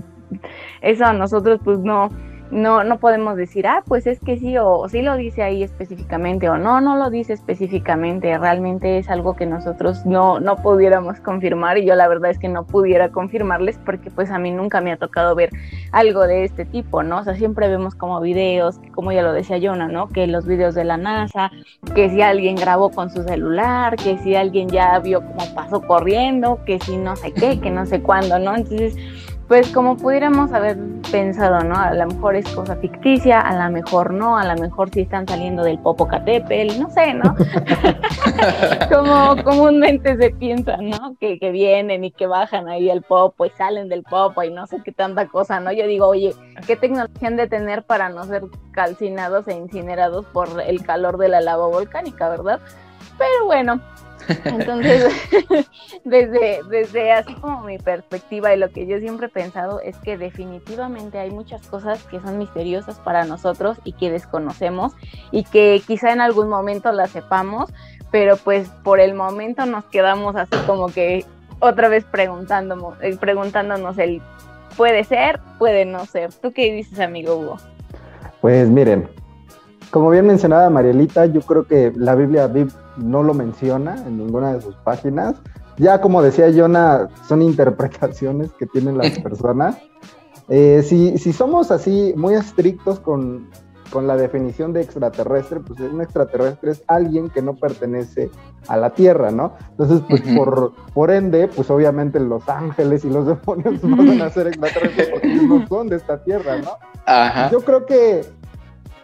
eso 0.82 1.06
a 1.06 1.14
nosotros 1.14 1.60
pues 1.64 1.80
no, 1.80 2.10
no, 2.52 2.84
no 2.84 3.00
podemos 3.00 3.36
decir, 3.36 3.68
ah, 3.68 3.84
pues 3.86 4.08
es 4.08 4.20
que 4.20 4.38
sí, 4.38 4.58
o, 4.58 4.88
sí 4.90 5.02
lo 5.02 5.16
dice 5.16 5.44
ahí 5.44 5.64
específicamente, 5.64 6.50
o 6.50 6.58
no, 6.58 6.82
no 6.82 6.96
lo 6.96 7.10
dice 7.10 7.34
específicamente, 7.34 8.38
realmente 8.38 8.98
es 8.98 9.10
algo 9.10 9.36
que 9.36 9.46
nosotros 9.46 10.06
no, 10.06 10.40
no 10.40 10.56
pudiéramos 10.58 11.20
confirmar 11.20 11.78
y 11.78 11.86
yo 11.86 11.96
la 11.96 12.08
verdad 12.08 12.32
es 12.32 12.40
que 12.40 12.48
no 12.48 12.66
pudiera 12.66 13.10
confirmarles 13.10 13.78
porque 13.80 14.10
pues 14.12 14.32
a 14.32 14.40
mí 14.40 14.52
nunca 14.52 14.82
me 14.82 14.92
ha 14.92 14.98
tocado 14.98 15.36
ver 15.36 15.50
algo 15.92 16.28
de 16.28 16.44
este 16.44 16.66
tipo, 16.66 17.04
¿no? 17.04 17.20
O 17.20 17.24
sea, 17.24 17.36
siempre 17.36 17.68
vemos 17.68 17.96
como 17.96 18.22
videos, 18.22 18.80
como 18.94 19.12
ya 19.12 19.22
lo 19.22 19.34
decía 19.34 19.60
Jonah, 19.62 19.88
¿no? 19.88 20.08
Que 20.10 20.28
los 20.28 20.46
videos 20.46 20.76
de 20.76 20.84
la 20.84 20.98
NASA, 20.98 21.52
que 21.96 22.10
si 22.10 22.22
alguien 22.22 22.56
grabó 22.56 22.90
con 22.90 23.10
su 23.10 23.24
celular, 23.24 23.96
que 23.96 24.18
si 24.20 24.36
alguien 24.36 24.70
ya 24.70 24.98
vio 25.00 25.22
cómo 25.22 25.54
pasó 25.54 25.82
corriendo, 25.82 26.60
que 26.66 26.80
si 26.80 26.98
no 26.98 27.16
sé 27.16 27.34
qué, 27.34 27.60
que 27.60 27.70
no 27.70 27.86
sé 27.86 28.02
cuándo, 28.02 28.40
¿no? 28.40 28.56
Entonces 28.56 28.96
pues 29.48 29.72
como 29.72 29.96
pudiéramos 29.96 30.52
haber 30.52 30.78
pensado, 31.10 31.64
¿no? 31.64 31.76
A 31.76 31.94
lo 31.94 32.08
mejor 32.08 32.36
es 32.36 32.48
cosa 32.50 32.76
ficticia, 32.76 33.40
a 33.40 33.66
lo 33.66 33.72
mejor 33.72 34.14
no, 34.14 34.38
a 34.38 34.44
lo 34.44 34.62
mejor 34.62 34.90
sí 34.90 35.02
están 35.02 35.26
saliendo 35.26 35.64
del 35.64 35.80
Popocatépetl, 35.80 36.80
no 36.80 36.90
sé, 36.90 37.14
¿no? 37.14 37.34
como 38.92 39.42
comúnmente 39.44 40.18
se 40.18 40.32
piensa, 40.32 40.78
¿no? 40.78 41.16
Que, 41.20 41.40
que, 41.40 41.52
vienen 41.52 42.04
y 42.04 42.12
que 42.12 42.28
bajan 42.28 42.68
ahí 42.68 42.90
al 42.90 43.04
Popo 43.04 43.46
y 43.46 43.50
salen 43.52 43.88
del 43.88 44.04
Popo 44.04 44.44
y 44.44 44.52
no 44.52 44.68
sé 44.68 44.82
qué 44.84 44.92
tanta 44.92 45.28
cosa, 45.28 45.62
¿no? 45.62 45.72
Yo 45.72 45.88
digo, 45.88 46.08
oye, 46.08 46.34
¿qué 46.66 46.76
tecnología 46.76 47.30
han 47.30 47.38
de 47.38 47.48
tener 47.48 47.84
para 47.84 48.10
no 48.10 48.26
ser 48.26 48.44
calcinados 48.72 49.48
e 49.48 49.54
incinerados 49.54 50.26
por 50.26 50.62
el 50.62 50.86
calor 50.86 51.18
de 51.18 51.30
la 51.30 51.40
lava 51.40 51.68
volcánica, 51.68 52.28
verdad? 52.28 52.60
Pero 53.18 53.46
bueno, 53.46 53.82
entonces, 54.46 55.14
desde, 56.04 56.62
desde 56.70 57.12
así 57.12 57.34
como 57.36 57.62
mi 57.62 57.78
perspectiva 57.78 58.54
y 58.54 58.58
lo 58.58 58.70
que 58.70 58.86
yo 58.86 59.00
siempre 59.00 59.28
he 59.28 59.30
pensado 59.30 59.80
es 59.82 59.98
que 59.98 60.18
definitivamente 60.18 61.18
hay 61.20 61.32
muchas 61.32 61.66
cosas 61.68 62.04
que 62.04 62.20
son 62.20 62.38
misteriosas 62.38 63.00
para 63.00 63.26
nosotros 63.26 63.78
y 63.84 63.94
que 63.94 64.12
desconocemos 64.12 64.94
y 65.32 65.44
que 65.44 65.82
quizá 65.86 66.12
en 66.12 66.22
algún 66.22 66.50
momento 66.50 66.92
las 66.92 67.12
sepamos, 67.12 67.72
pero 68.12 68.38
pues 68.38 68.70
por 68.84 69.00
el 69.00 69.14
momento 69.14 69.66
nos 69.66 69.86
quedamos 69.86 70.36
así 70.36 70.56
como 70.66 70.88
que 70.88 71.26
otra 71.60 71.88
vez 71.88 72.04
preguntándonos, 72.04 72.96
eh, 73.02 73.18
preguntándonos 73.20 73.98
el 73.98 74.22
puede 74.76 75.04
ser, 75.04 75.40
puede 75.58 75.86
no 75.86 76.06
ser. 76.06 76.32
¿Tú 76.34 76.54
qué 76.54 76.72
dices, 76.72 77.00
amigo 77.00 77.36
Hugo? 77.36 77.58
Pues 78.42 78.70
miren, 78.70 79.10
como 79.92 80.10
bien 80.10 80.28
mencionaba 80.28 80.70
Marielita, 80.70 81.26
yo 81.26 81.42
creo 81.42 81.66
que 81.66 81.94
la 81.96 82.16
Biblia 82.16 82.50
no 82.98 83.24
lo 83.24 83.34
menciona 83.34 83.96
en 84.06 84.18
ninguna 84.18 84.54
de 84.54 84.62
sus 84.62 84.76
páginas. 84.76 85.36
Ya 85.78 86.02
como 86.02 86.22
decía 86.22 86.52
Jonah, 86.54 87.08
son 87.28 87.42
interpretaciones 87.44 88.52
que 88.54 88.66
tienen 88.66 88.98
las 88.98 89.20
personas. 89.24 89.78
Eh, 90.50 90.82
si, 90.84 91.18
si, 91.18 91.34
somos 91.34 91.72
así 91.72 92.14
muy 92.16 92.34
estrictos 92.34 93.02
con, 93.02 93.50
con, 93.92 94.08
la 94.08 94.16
definición 94.16 94.72
de 94.72 94.80
extraterrestre, 94.82 95.60
pues 95.60 95.78
un 95.82 96.00
extraterrestre 96.00 96.72
es 96.72 96.84
alguien 96.88 97.30
que 97.30 97.42
no 97.42 97.58
pertenece 97.58 98.32
a 98.70 98.78
la 98.78 98.92
Tierra, 98.92 99.30
¿no? 99.32 99.56
Entonces, 99.72 100.02
pues 100.08 100.22
por, 100.38 100.72
por 100.94 101.12
ende, 101.12 101.50
pues 101.50 101.70
obviamente 101.70 102.22
los 102.22 102.48
ángeles 102.48 103.04
y 103.04 103.10
los 103.10 103.28
demonios 103.28 103.84
no 103.84 103.98
van 103.98 104.22
a 104.22 104.30
ser 104.30 104.48
extraterrestres 104.48 105.10
porque 105.10 105.28
no 105.28 105.68
son 105.68 105.90
de 105.90 105.98
esta 105.98 106.24
Tierra, 106.24 106.60
¿no? 106.60 106.72
Ajá. 107.06 107.50
Yo 107.52 107.60
creo 107.60 107.86
que 107.86 108.22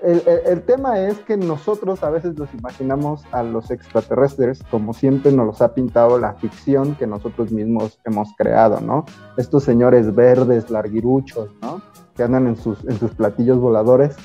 el, 0.04 0.62
tema 0.64 1.00
es 1.00 1.20
que 1.20 1.38
nosotros 1.38 2.04
a 2.04 2.10
veces 2.10 2.38
los 2.38 2.54
imaginamos 2.54 3.24
a 3.32 3.42
los 3.42 3.72
extraterrestres 3.72 4.62
como 4.70 4.94
siempre 4.94 5.32
nos 5.32 5.46
los 5.46 5.62
ha 5.62 5.74
pintado 5.74 6.20
la 6.20 6.34
ficción 6.34 6.96
que 6.96 7.08
nosotros 7.08 7.52
mismos 7.52 8.00
hemos 8.04 8.30
creado, 8.38 8.82
¿no? 8.82 9.06
Estos 9.38 9.64
señores 9.64 10.14
verdes, 10.14 10.70
larguiruchos, 10.70 11.50
¿no? 11.62 11.82
Que 12.16 12.24
andan 12.24 12.48
en 12.48 12.58
sus, 12.58 12.84
en 12.84 13.00
sus 13.00 13.12
platillos 13.12 13.60
voladores. 13.60 14.18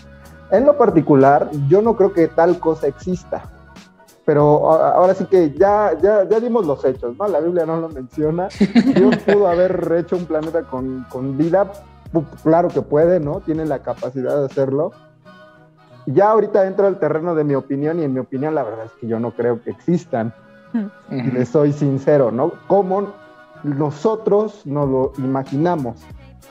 En 0.51 0.67
lo 0.67 0.77
particular, 0.77 1.49
yo 1.69 1.81
no 1.81 1.97
creo 1.97 2.13
que 2.13 2.27
tal 2.27 2.59
cosa 2.59 2.89
exista. 2.89 3.45
Pero 4.25 4.73
ahora 4.73 5.15
sí 5.15 5.27
que 5.27 5.53
ya, 5.53 5.97
ya, 6.03 6.29
ya 6.29 6.41
dimos 6.41 6.67
los 6.67 6.85
hechos, 6.85 7.17
¿no? 7.17 7.29
La 7.29 7.41
Biblia 7.41 7.65
no 7.65 7.81
lo 7.81 7.89
menciona. 7.89 8.49
Dios 8.97 9.17
pudo 9.27 9.47
haber 9.47 9.95
hecho 9.97 10.17
un 10.17 10.27
planeta 10.27 10.65
con, 10.65 11.07
con 11.09 11.39
vida. 11.39 11.71
Claro 12.43 12.69
que 12.69 12.83
puede, 12.83 13.21
¿no? 13.21 13.41
Tiene 13.41 13.65
la 13.65 13.79
capacidad 13.79 14.39
de 14.39 14.47
hacerlo 14.47 14.93
ya 16.13 16.31
ahorita 16.31 16.67
entro 16.67 16.87
al 16.87 16.99
terreno 16.99 17.35
de 17.35 17.45
mi 17.45 17.55
opinión 17.55 18.01
y 18.01 18.05
en 18.05 18.13
mi 18.13 18.21
opinión 18.21 18.55
la 18.55 18.63
verdad 18.63 18.87
es 18.87 18.93
que 18.93 19.07
yo 19.07 19.21
no 19.21 19.33
creo 19.33 19.63
que 19.63 19.71
existan. 19.71 20.35
Y 21.11 21.23
les 21.31 21.49
soy 21.49 21.73
sincero, 21.73 22.31
¿no? 22.31 22.53
Como 22.67 23.09
nosotros 23.65 24.67
nos 24.67 24.89
lo 24.89 25.13
imaginamos, 25.17 26.03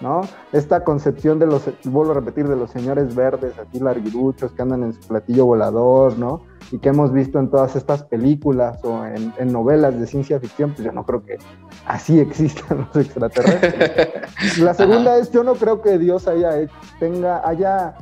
¿no? 0.01 0.21
Esta 0.51 0.83
concepción 0.83 1.39
de 1.39 1.45
los, 1.45 1.69
vuelvo 1.85 2.11
a 2.11 2.15
repetir, 2.15 2.47
de 2.47 2.55
los 2.55 2.71
señores 2.71 3.15
verdes, 3.15 3.57
aquí 3.59 3.79
larguiruchos, 3.79 4.51
que 4.51 4.61
andan 4.61 4.83
en 4.83 4.93
su 4.93 5.07
platillo 5.07 5.45
volador, 5.45 6.17
¿no? 6.17 6.41
Y 6.71 6.79
que 6.79 6.89
hemos 6.89 7.13
visto 7.13 7.39
en 7.39 7.49
todas 7.49 7.75
estas 7.75 8.03
películas 8.03 8.83
o 8.83 9.05
en, 9.05 9.33
en 9.37 9.53
novelas 9.53 9.99
de 9.99 10.07
ciencia 10.07 10.39
ficción, 10.39 10.73
pues 10.73 10.83
yo 10.83 10.91
no 10.91 11.05
creo 11.05 11.23
que 11.23 11.37
así 11.85 12.19
existan 12.19 12.87
los 12.93 13.05
extraterrestres. 13.05 14.57
La 14.59 14.73
segunda 14.73 15.17
es, 15.17 15.31
yo 15.31 15.43
no 15.43 15.53
creo 15.53 15.81
que 15.81 15.97
Dios 15.97 16.27
haya 16.27 16.59
hecho, 16.59 16.73
tenga, 16.99 17.47
haya 17.47 17.95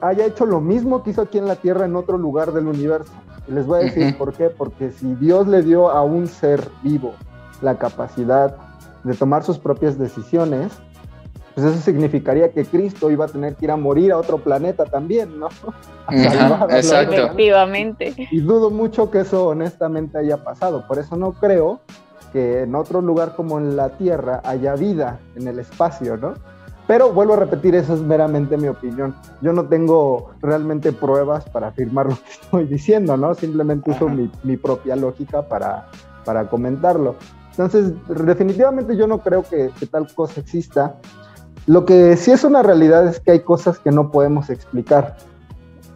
haya 0.00 0.26
hecho 0.26 0.46
lo 0.46 0.60
mismo 0.60 1.02
que 1.02 1.10
hizo 1.10 1.22
aquí 1.22 1.38
en 1.38 1.46
la 1.46 1.56
Tierra 1.56 1.84
en 1.84 1.96
otro 1.96 2.18
lugar 2.18 2.52
del 2.52 2.66
universo. 2.66 3.12
Y 3.46 3.52
les 3.52 3.66
voy 3.66 3.80
a 3.80 3.84
decir 3.84 4.16
por 4.18 4.32
qué. 4.32 4.50
Porque 4.50 4.90
si 4.90 5.14
Dios 5.14 5.46
le 5.46 5.62
dio 5.62 5.90
a 5.90 6.02
un 6.02 6.26
ser 6.26 6.68
vivo 6.82 7.14
la 7.62 7.78
capacidad 7.78 8.56
de 9.04 9.14
tomar 9.14 9.42
sus 9.44 9.58
propias 9.58 9.98
decisiones, 9.98 10.72
pues 11.54 11.66
eso 11.66 11.80
significaría 11.82 12.52
que 12.52 12.64
Cristo 12.64 13.10
iba 13.10 13.24
a 13.24 13.28
tener 13.28 13.56
que 13.56 13.64
ir 13.64 13.70
a 13.72 13.76
morir 13.76 14.12
a 14.12 14.18
otro 14.18 14.38
planeta 14.38 14.84
también, 14.84 15.40
¿no? 15.40 15.48
Exacto. 16.10 17.14
Efectivamente. 17.14 18.14
Y 18.30 18.40
dudo 18.40 18.70
mucho 18.70 19.10
que 19.10 19.20
eso 19.20 19.48
honestamente 19.48 20.18
haya 20.18 20.36
pasado. 20.36 20.86
Por 20.86 20.98
eso 20.98 21.16
no 21.16 21.32
creo 21.32 21.80
que 22.32 22.62
en 22.62 22.74
otro 22.74 23.00
lugar 23.00 23.34
como 23.34 23.58
en 23.58 23.76
la 23.76 23.90
Tierra 23.90 24.40
haya 24.44 24.74
vida 24.74 25.18
en 25.34 25.48
el 25.48 25.58
espacio, 25.58 26.16
¿no? 26.16 26.34
Pero 26.88 27.12
vuelvo 27.12 27.34
a 27.34 27.36
repetir, 27.36 27.74
eso 27.74 27.94
es 27.94 28.00
meramente 28.00 28.56
mi 28.56 28.66
opinión. 28.66 29.14
Yo 29.42 29.52
no 29.52 29.66
tengo 29.66 30.30
realmente 30.40 30.90
pruebas 30.90 31.44
para 31.50 31.68
afirmar 31.68 32.06
lo 32.06 32.14
que 32.14 32.30
estoy 32.42 32.64
diciendo, 32.64 33.16
¿no? 33.16 33.34
Simplemente 33.34 33.90
uso 33.90 34.08
mi, 34.08 34.56
propia 34.56 34.96
lógica 34.96 35.46
para, 35.46 35.86
para 36.24 36.48
comentarlo. 36.48 37.16
Entonces, 37.50 37.92
definitivamente 38.24 38.96
yo 38.96 39.06
no 39.06 39.18
creo 39.18 39.42
que, 39.42 39.70
tal 39.90 40.12
cosa 40.14 40.40
exista. 40.40 40.96
Lo 41.66 41.84
que 41.84 42.16
sí 42.16 42.30
es 42.30 42.42
una 42.42 42.62
realidad 42.62 43.06
es 43.06 43.20
que 43.20 43.32
hay 43.32 43.40
cosas 43.40 43.78
que 43.78 43.90
no 43.90 44.10
podemos 44.10 44.48
explicar. 44.48 45.18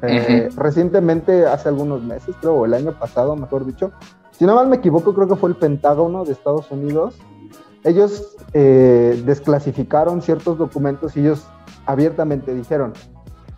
Eh, 0.03 0.51
recientemente, 0.57 1.47
hace 1.47 1.71
algunos 1.71 2.03
meses, 2.03 2.35
creo, 2.41 2.55
o 2.55 2.67
el 2.67 2.75
año 2.75 2.93
pasado, 2.93 3.35
mejor 3.35 3.65
dicho, 3.65 3.93
si 4.33 4.45
no 4.45 4.57
mal 4.57 4.67
me 4.67 4.77
equivoco, 4.77 5.15
creo 5.15 5.29
que 5.29 5.37
fue 5.37 5.49
el 5.49 5.57
Pentágono 5.57 6.25
de 6.25 6.33
Estados 6.33 6.71
Unidos, 6.71 7.15
ellos 7.85 8.37
eh, 8.53 9.23
desclasificaron 9.25 10.23
ciertos 10.23 10.59
documentos 10.59 11.17
y 11.17 11.21
ellos 11.21 11.47
abiertamente 11.87 12.55
dijeron, 12.55 12.93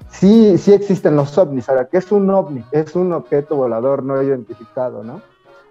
sí, 0.09 0.57
sí 0.59 0.73
existen 0.73 1.17
los 1.17 1.37
ovnis. 1.37 1.69
Ahora, 1.69 1.89
¿qué 1.89 1.99
es 1.99 2.11
un 2.13 2.31
ovni? 2.31 2.65
Es 2.73 2.95
un 2.95 3.13
objeto 3.13 3.57
volador 3.57 4.03
no 4.03 4.23
identificado, 4.23 5.03
¿no? 5.03 5.21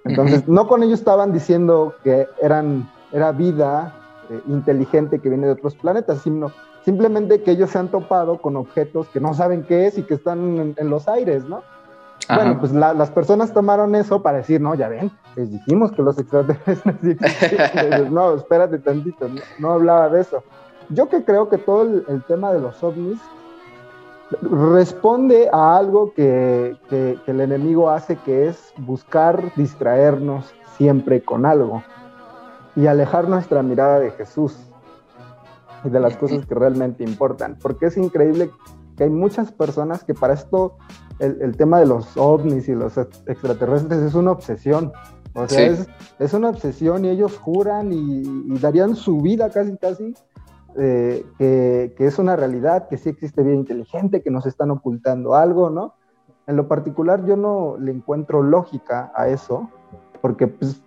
Entonces, 0.05 0.48
no 0.48 0.67
con 0.67 0.83
ellos 0.83 1.00
estaban 1.00 1.31
diciendo 1.31 1.95
que 2.03 2.27
eran, 2.41 2.89
era 3.13 3.31
vida 3.31 3.95
eh, 4.29 4.41
inteligente 4.48 5.19
que 5.19 5.29
viene 5.29 5.48
de 5.48 5.53
otros 5.53 5.75
planetas, 5.75 6.22
sino 6.22 6.51
simplemente 6.83 7.41
que 7.41 7.51
ellos 7.51 7.69
se 7.69 7.79
han 7.79 7.88
topado 7.88 8.38
con 8.39 8.57
objetos 8.57 9.07
que 9.07 9.22
no 9.22 9.33
saben 9.33 9.63
qué 9.63 9.88
es 9.88 9.98
y 9.98 10.03
que 10.03 10.15
están 10.15 10.75
en, 10.77 10.89
los 10.89 11.07
aires, 11.07 11.45
¿no? 11.45 11.63
Bueno, 12.27 12.59
pues 12.59 12.71
las 12.71 13.11
personas 13.11 13.53
tomaron 13.53 13.95
eso 13.95 14.21
para 14.21 14.37
decir, 14.37 14.61
no, 14.61 14.75
ya 14.75 14.87
ven, 14.87 15.11
les 15.35 15.51
dijimos 15.51 15.91
que 15.91 16.01
los 16.01 16.17
extraterrestres 16.17 18.11
no, 18.11 18.35
espérate 18.35 18.79
tantito, 18.79 19.27
no, 19.59 19.71
hablaba 19.71 20.09
de 20.09 20.21
eso. 20.21 20.43
Yo 20.89 21.09
que 21.09 21.23
creo 21.23 21.49
que 21.49 21.57
todo 21.57 21.83
el 21.83 22.23
tema 22.27 22.53
de 22.53 22.59
los 22.59 22.83
ovnis 22.83 23.19
responde 24.41 25.49
a 25.51 25.77
algo 25.77 26.13
que, 26.13 26.77
el 27.27 27.41
enemigo 27.41 27.89
hace, 27.89 28.15
que 28.17 28.47
es 28.47 28.73
buscar 28.77 29.53
distraernos 29.55 30.53
siempre 30.77 31.23
con 31.23 31.45
algo 31.45 31.83
y 32.75 32.87
alejar 32.87 33.29
nuestra 33.29 33.61
mirada 33.61 33.99
de 33.99 34.11
Jesús 34.11 34.57
y 35.83 35.89
de 35.89 35.99
las 35.99 36.17
cosas 36.17 36.45
que 36.45 36.55
realmente 36.55 37.03
importan. 37.03 37.57
Porque 37.61 37.87
es 37.87 37.97
increíble 37.97 38.49
que 38.97 39.03
hay 39.03 39.09
muchas 39.09 39.51
personas 39.51 40.03
que 40.03 40.13
para 40.13 40.33
esto 40.33 40.77
el, 41.23 41.57
tema 41.57 41.79
de 41.79 41.85
los 41.85 42.17
ovnis 42.17 42.67
y 42.67 42.73
los 42.73 42.97
extraterrestres 42.97 43.99
es 43.99 44.13
una 44.13 44.31
obsesión. 44.31 44.91
O 45.35 45.47
sea, 45.47 45.75
es, 46.19 46.33
una 46.33 46.49
obsesión 46.49 47.05
y 47.05 47.09
ellos 47.09 47.37
juran 47.37 47.91
y, 47.91 48.21
y 48.21 48.59
darían 48.59 48.95
su 48.95 49.19
vida 49.19 49.49
casi, 49.49 49.75
casi 49.77 50.13
eh, 50.75 51.23
que, 51.37 51.93
es 51.99 52.17
una 52.17 52.35
realidad, 52.35 52.87
que 52.87 52.97
sí 52.97 53.09
existe 53.09 53.43
vida 53.43 53.53
inteligente, 53.53 54.23
que 54.23 54.31
nos 54.31 54.45
están 54.45 54.71
ocultando 54.71 55.35
algo, 55.35 55.69
¿no? 55.69 55.93
En 56.47 56.55
lo 56.55 56.67
particular 56.67 57.25
yo 57.25 57.37
no 57.37 57.77
le 57.79 57.91
encuentro 57.91 58.41
lógica 58.41 59.11
a 59.15 59.27
eso, 59.27 59.69
porque 60.21 60.47
pues, 60.47 60.81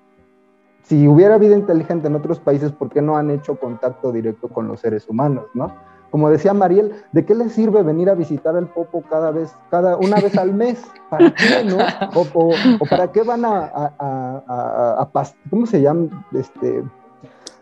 si 0.82 1.06
hubiera 1.06 1.38
vida 1.38 1.56
inteligente 1.56 2.08
en 2.08 2.16
otros 2.16 2.40
países, 2.40 2.72
¿por 2.72 2.90
qué 2.90 3.00
no 3.00 3.16
han 3.16 3.30
hecho 3.30 3.58
contacto 3.58 4.12
directo 4.12 4.48
con 4.48 4.66
los 4.66 4.80
seres 4.80 5.08
humanos, 5.08 5.46
¿no? 5.54 5.72
Como 6.10 6.30
decía 6.30 6.54
Mariel, 6.54 6.92
¿de 7.12 7.25
qué 7.25 7.34
les 7.34 7.52
sirve 7.52 7.82
venir 7.82 8.08
a 8.08 8.14
visitar 8.14 8.56
al 8.56 8.68
Popo 8.68 9.02
cada 9.10 9.30
vez, 9.30 9.54
cada 9.70 9.96
una 9.96 10.16
vez 10.16 10.36
al 10.38 10.54
mes? 10.54 10.84
¿Para 11.10 11.34
qué, 11.34 11.64
no? 11.64 11.78
O, 12.14 12.52
para 12.88 13.10
qué 13.12 13.22
van 13.22 13.44
a, 13.44 13.70
a, 13.98 15.00
a, 15.00 15.10
¿cómo 15.50 15.66
se 15.66 15.82
llama? 15.82 16.25
Este, 16.32 16.82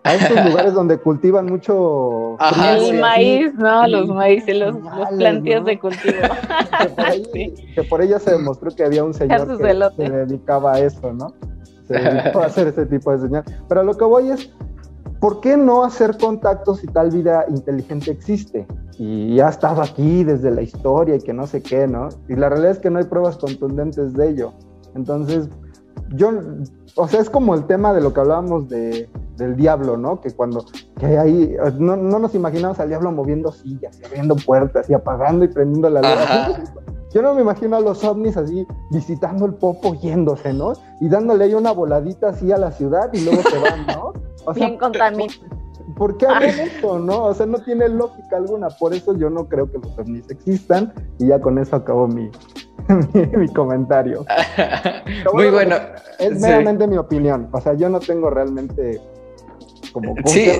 a 0.04 0.14
estos 0.14 0.44
lugares 0.44 0.74
donde 0.74 0.98
cultivan 0.98 1.46
mucho 1.46 2.36
el 2.78 3.00
maíz, 3.00 3.54
¿no? 3.54 3.86
Los 3.88 4.08
maíces, 4.08 4.56
los, 4.56 4.74
los 4.74 5.08
plantíos 5.16 5.64
de 5.64 5.78
cultivo. 5.78 6.18
Que 7.74 7.82
por, 7.84 8.02
ella 8.02 8.18
se 8.18 8.32
demostró 8.32 8.70
que 8.74 8.84
había 8.84 9.02
un 9.02 9.14
señor 9.14 9.56
que 9.56 9.64
se 9.96 10.10
dedicaba 10.10 10.74
a 10.74 10.80
eso, 10.80 11.12
¿no? 11.12 11.32
Se 11.86 11.94
dedicó 11.94 12.40
a 12.40 12.46
hacer 12.46 12.68
ese 12.68 12.86
tipo 12.86 13.12
de 13.12 13.18
señal. 13.18 13.44
Pero 13.68 13.82
lo 13.82 13.96
que 13.96 14.04
voy 14.04 14.30
es, 14.30 14.50
¿por 15.24 15.40
qué 15.40 15.56
no 15.56 15.84
hacer 15.84 16.18
contactos 16.18 16.80
si 16.80 16.86
tal 16.86 17.10
vida 17.10 17.46
inteligente 17.48 18.10
existe? 18.10 18.66
Y 18.98 19.40
ha 19.40 19.48
estado 19.48 19.80
aquí 19.80 20.22
desde 20.22 20.50
la 20.50 20.60
historia 20.60 21.16
y 21.16 21.20
que 21.20 21.32
no 21.32 21.46
sé 21.46 21.62
qué, 21.62 21.86
¿no? 21.86 22.10
Y 22.28 22.36
la 22.36 22.50
realidad 22.50 22.72
es 22.72 22.78
que 22.78 22.90
no 22.90 22.98
hay 22.98 23.06
pruebas 23.06 23.38
contundentes 23.38 24.12
de 24.12 24.28
ello. 24.28 24.52
Entonces, 24.94 25.48
yo, 26.10 26.30
o 26.96 27.08
sea, 27.08 27.22
es 27.22 27.30
como 27.30 27.54
el 27.54 27.64
tema 27.64 27.94
de 27.94 28.02
lo 28.02 28.12
que 28.12 28.20
hablábamos 28.20 28.68
de, 28.68 29.08
del 29.38 29.56
diablo, 29.56 29.96
¿no? 29.96 30.20
Que 30.20 30.30
cuando, 30.30 30.66
que 31.00 31.16
ahí, 31.16 31.56
no, 31.78 31.96
no 31.96 32.18
nos 32.18 32.34
imaginamos 32.34 32.78
al 32.78 32.90
diablo 32.90 33.10
moviendo 33.10 33.50
sillas, 33.50 33.98
abriendo 34.04 34.36
puertas 34.36 34.90
y 34.90 34.92
apagando 34.92 35.46
y 35.46 35.48
prendiendo 35.48 35.88
la 35.88 36.02
luz. 36.02 36.58
Yo 37.14 37.22
no 37.22 37.32
me 37.32 37.42
imagino 37.42 37.76
a 37.76 37.80
los 37.80 38.02
ovnis 38.02 38.36
así 38.36 38.66
visitando 38.90 39.46
el 39.46 39.54
popo 39.54 39.94
yéndose, 39.94 40.52
¿no? 40.52 40.72
Y 41.00 41.08
dándole 41.08 41.44
ahí 41.44 41.54
una 41.54 41.70
voladita 41.70 42.30
así 42.30 42.50
a 42.50 42.58
la 42.58 42.72
ciudad 42.72 43.08
y 43.12 43.24
luego 43.24 43.40
se 43.42 43.58
van, 43.60 43.86
¿no? 43.86 44.12
O 44.44 44.52
sea, 44.52 44.66
Bien 44.66 44.78
contaminado. 44.78 45.32
¿Por 45.96 46.16
qué 46.16 46.26
harían 46.26 46.58
eso, 46.58 46.98
no? 46.98 47.26
O 47.26 47.34
sea, 47.34 47.46
no 47.46 47.58
tiene 47.60 47.88
lógica 47.88 48.36
alguna. 48.36 48.68
Por 48.68 48.94
eso 48.94 49.16
yo 49.16 49.30
no 49.30 49.48
creo 49.48 49.70
que 49.70 49.78
los 49.78 49.96
ovnis 49.96 50.28
existan. 50.28 50.92
Y 51.18 51.28
ya 51.28 51.40
con 51.40 51.58
eso 51.58 51.76
acabo 51.76 52.08
mi, 52.08 52.30
mi, 53.36 53.48
comentario. 53.48 54.24
Muy 55.32 55.50
bueno. 55.50 55.76
Es 56.18 56.40
meramente 56.40 56.88
mi 56.88 56.96
opinión. 56.96 57.48
O 57.52 57.60
sea, 57.60 57.74
yo 57.74 57.88
no 57.88 58.00
tengo 58.00 58.28
realmente 58.28 59.00
como 59.94 60.12
sí. 60.26 60.50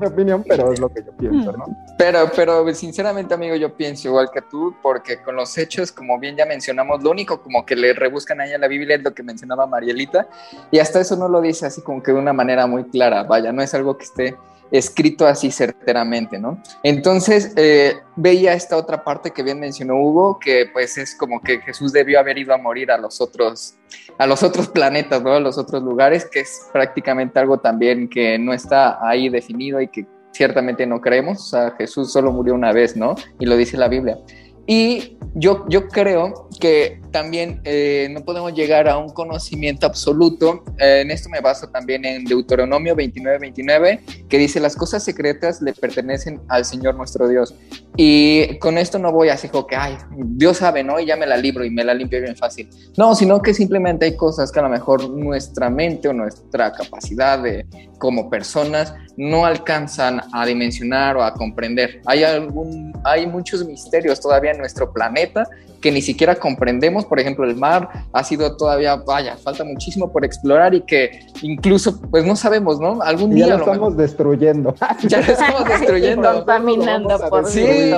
mi 0.00 0.06
opinión, 0.06 0.42
pero 0.48 0.72
es 0.72 0.80
lo 0.80 0.88
que 0.88 1.04
yo 1.04 1.12
pienso, 1.12 1.52
¿no? 1.52 1.66
Pero, 1.98 2.30
pero 2.34 2.74
sinceramente, 2.74 3.34
amigo, 3.34 3.54
yo 3.54 3.76
pienso 3.76 4.08
igual 4.08 4.30
que 4.32 4.40
tú, 4.40 4.74
porque 4.82 5.22
con 5.22 5.36
los 5.36 5.56
hechos, 5.58 5.92
como 5.92 6.18
bien 6.18 6.34
ya 6.34 6.46
mencionamos, 6.46 7.02
lo 7.02 7.10
único 7.10 7.42
como 7.42 7.66
que 7.66 7.76
le 7.76 7.92
rebuscan 7.92 8.40
ahí 8.40 8.52
a 8.54 8.58
la 8.58 8.68
Biblia 8.68 8.96
es 8.96 9.02
lo 9.02 9.12
que 9.12 9.22
mencionaba 9.22 9.66
Marielita, 9.66 10.26
y 10.70 10.78
hasta 10.78 10.98
eso 11.00 11.14
no 11.14 11.28
lo 11.28 11.42
dice 11.42 11.66
así 11.66 11.82
como 11.82 12.02
que 12.02 12.12
de 12.12 12.18
una 12.18 12.32
manera 12.32 12.66
muy 12.66 12.84
clara, 12.84 13.22
vaya, 13.22 13.52
no 13.52 13.62
es 13.62 13.74
algo 13.74 13.98
que 13.98 14.04
esté 14.04 14.36
escrito 14.70 15.26
así 15.26 15.50
certeramente, 15.50 16.38
¿no? 16.38 16.62
Entonces, 16.82 17.52
eh, 17.56 17.98
veía 18.16 18.54
esta 18.54 18.76
otra 18.76 19.02
parte 19.02 19.30
que 19.30 19.42
bien 19.42 19.60
mencionó 19.60 19.96
Hugo, 19.96 20.38
que 20.38 20.66
pues 20.72 20.98
es 20.98 21.14
como 21.14 21.40
que 21.40 21.60
Jesús 21.60 21.92
debió 21.92 22.20
haber 22.20 22.38
ido 22.38 22.54
a 22.54 22.58
morir 22.58 22.90
a 22.90 22.98
los 22.98 23.20
otros, 23.20 23.74
a 24.18 24.26
los 24.26 24.42
otros 24.42 24.68
planetas, 24.68 25.22
¿no? 25.22 25.32
A 25.32 25.40
los 25.40 25.58
otros 25.58 25.82
lugares, 25.82 26.26
que 26.30 26.40
es 26.40 26.68
prácticamente 26.72 27.38
algo 27.38 27.58
también 27.58 28.08
que 28.08 28.38
no 28.38 28.52
está 28.52 28.98
ahí 29.06 29.28
definido 29.28 29.80
y 29.80 29.88
que 29.88 30.06
ciertamente 30.32 30.86
no 30.86 31.00
creemos. 31.00 31.38
O 31.38 31.48
sea, 31.50 31.70
Jesús 31.72 32.12
solo 32.12 32.32
murió 32.32 32.54
una 32.54 32.72
vez, 32.72 32.96
¿no? 32.96 33.16
Y 33.38 33.46
lo 33.46 33.56
dice 33.56 33.76
la 33.76 33.88
Biblia. 33.88 34.18
Y 34.66 35.16
yo, 35.34 35.64
yo 35.68 35.88
creo 35.88 36.48
que 36.60 37.00
también 37.10 37.60
eh, 37.64 38.08
no 38.10 38.24
podemos 38.24 38.52
llegar 38.54 38.88
a 38.88 38.98
un 38.98 39.08
conocimiento 39.10 39.86
absoluto. 39.86 40.64
Eh, 40.78 41.00
en 41.02 41.10
esto 41.10 41.28
me 41.28 41.40
baso 41.40 41.68
también 41.68 42.04
en 42.04 42.24
Deuteronomio 42.24 42.94
29-29, 42.96 44.26
que 44.28 44.38
dice, 44.38 44.60
las 44.60 44.76
cosas 44.76 45.02
secretas 45.02 45.62
le 45.62 45.72
pertenecen 45.72 46.40
al 46.48 46.64
Señor 46.64 46.94
nuestro 46.94 47.28
Dios. 47.28 47.54
Y 48.02 48.58
con 48.60 48.78
esto 48.78 48.98
no 48.98 49.12
voy 49.12 49.28
así 49.28 49.50
como 49.50 49.66
que, 49.66 49.76
ay, 49.76 49.94
Dios 50.16 50.56
sabe, 50.56 50.82
¿no? 50.82 50.98
Y 50.98 51.04
ya 51.04 51.16
me 51.16 51.26
la 51.26 51.36
libro 51.36 51.66
y 51.66 51.70
me 51.70 51.84
la 51.84 51.92
limpio 51.92 52.18
bien 52.22 52.34
fácil. 52.34 52.66
No, 52.96 53.14
sino 53.14 53.42
que 53.42 53.52
simplemente 53.52 54.06
hay 54.06 54.16
cosas 54.16 54.50
que 54.50 54.58
a 54.58 54.62
lo 54.62 54.70
mejor 54.70 55.10
nuestra 55.10 55.68
mente 55.68 56.08
o 56.08 56.14
nuestra 56.14 56.72
capacidad 56.72 57.38
de 57.42 57.66
como 57.98 58.30
personas 58.30 58.94
no 59.18 59.44
alcanzan 59.44 60.22
a 60.32 60.46
dimensionar 60.46 61.18
o 61.18 61.22
a 61.22 61.34
comprender. 61.34 62.00
Hay, 62.06 62.24
algún, 62.24 62.98
hay 63.04 63.26
muchos 63.26 63.66
misterios 63.66 64.18
todavía 64.18 64.52
en 64.52 64.58
nuestro 64.60 64.90
planeta 64.94 65.46
que 65.80 65.90
ni 65.90 66.02
siquiera 66.02 66.36
comprendemos. 66.36 67.04
Por 67.04 67.18
ejemplo, 67.18 67.44
el 67.44 67.56
mar 67.56 67.88
ha 68.12 68.24
sido 68.24 68.56
todavía, 68.56 68.96
vaya, 68.96 69.36
falta 69.36 69.64
muchísimo 69.64 70.12
por 70.12 70.24
explorar 70.24 70.74
y 70.74 70.82
que 70.82 71.26
incluso, 71.42 72.00
pues 72.00 72.24
no 72.24 72.36
sabemos, 72.36 72.80
¿no? 72.80 73.02
Algún 73.02 73.30
día. 73.30 73.40
Ya 73.50 73.56
lo 73.56 73.64
estamos 73.64 73.96
destruyendo. 73.96 74.74
Ya 75.02 75.20
lo 75.20 75.32
estamos 75.32 75.64
destruyendo. 75.64 76.32
Contaminando 76.34 77.18
por 77.28 77.46
Sí, 77.46 77.92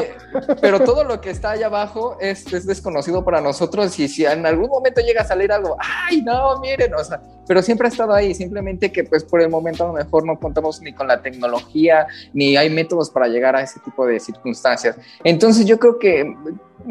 pero 0.60 0.80
todo 0.80 1.04
lo 1.04 1.20
que 1.20 1.30
está 1.30 1.50
allá 1.50 1.66
abajo 1.66 2.16
es, 2.20 2.50
es, 2.52 2.66
desconocido 2.66 3.24
para 3.24 3.40
nosotros 3.40 3.98
y 3.98 4.08
si 4.08 4.24
en 4.24 4.46
algún 4.46 4.68
momento 4.68 5.00
llega 5.00 5.22
a 5.22 5.24
salir 5.24 5.52
algo, 5.52 5.76
ay, 5.78 6.22
no, 6.22 6.58
miren, 6.60 6.94
o 6.94 7.04
sea, 7.04 7.20
pero 7.46 7.60
siempre 7.62 7.88
ha 7.88 7.90
estado 7.90 8.14
ahí, 8.14 8.34
simplemente 8.34 8.92
que 8.92 9.04
pues 9.04 9.24
por 9.24 9.42
el 9.42 9.48
momento 9.48 9.84
a 9.84 9.88
lo 9.88 9.92
mejor 9.94 10.24
no 10.24 10.38
contamos 10.38 10.80
ni 10.80 10.92
con 10.92 11.08
la 11.08 11.20
tecnología, 11.20 12.06
ni 12.32 12.56
hay 12.56 12.70
métodos 12.70 13.10
para 13.10 13.28
llegar 13.28 13.56
a 13.56 13.62
ese 13.62 13.80
tipo 13.80 14.06
de 14.06 14.20
circunstancias. 14.20 14.96
Entonces 15.24 15.66
yo 15.66 15.78
creo 15.78 15.98
que 15.98 16.34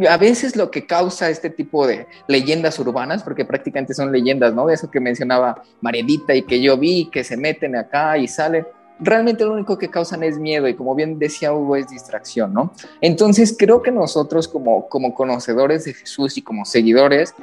a 0.07 0.17
veces 0.17 0.55
lo 0.55 0.71
que 0.71 0.85
causa 0.85 1.29
este 1.29 1.49
tipo 1.49 1.87
de 1.87 2.07
leyendas 2.27 2.79
urbanas, 2.79 3.23
porque 3.23 3.45
prácticamente 3.45 3.93
son 3.93 4.11
leyendas, 4.11 4.53
¿no? 4.53 4.69
Eso 4.69 4.89
que 4.89 4.99
mencionaba 4.99 5.63
Marielita 5.81 6.35
y 6.35 6.43
que 6.43 6.61
yo 6.61 6.77
vi, 6.77 7.09
que 7.09 7.23
se 7.23 7.37
meten 7.37 7.75
acá 7.75 8.17
y 8.17 8.27
salen, 8.27 8.65
realmente 8.99 9.43
lo 9.43 9.53
único 9.53 9.77
que 9.77 9.89
causan 9.89 10.23
es 10.23 10.37
miedo 10.37 10.67
y 10.67 10.75
como 10.75 10.95
bien 10.95 11.19
decía 11.19 11.53
Hugo, 11.53 11.75
es 11.75 11.89
distracción, 11.89 12.53
¿no? 12.53 12.73
Entonces 13.01 13.55
creo 13.57 13.81
que 13.81 13.91
nosotros 13.91 14.47
como, 14.47 14.87
como 14.87 15.13
conocedores 15.13 15.85
de 15.85 15.93
Jesús 15.93 16.37
y 16.37 16.41
como 16.41 16.65
seguidores, 16.65 17.33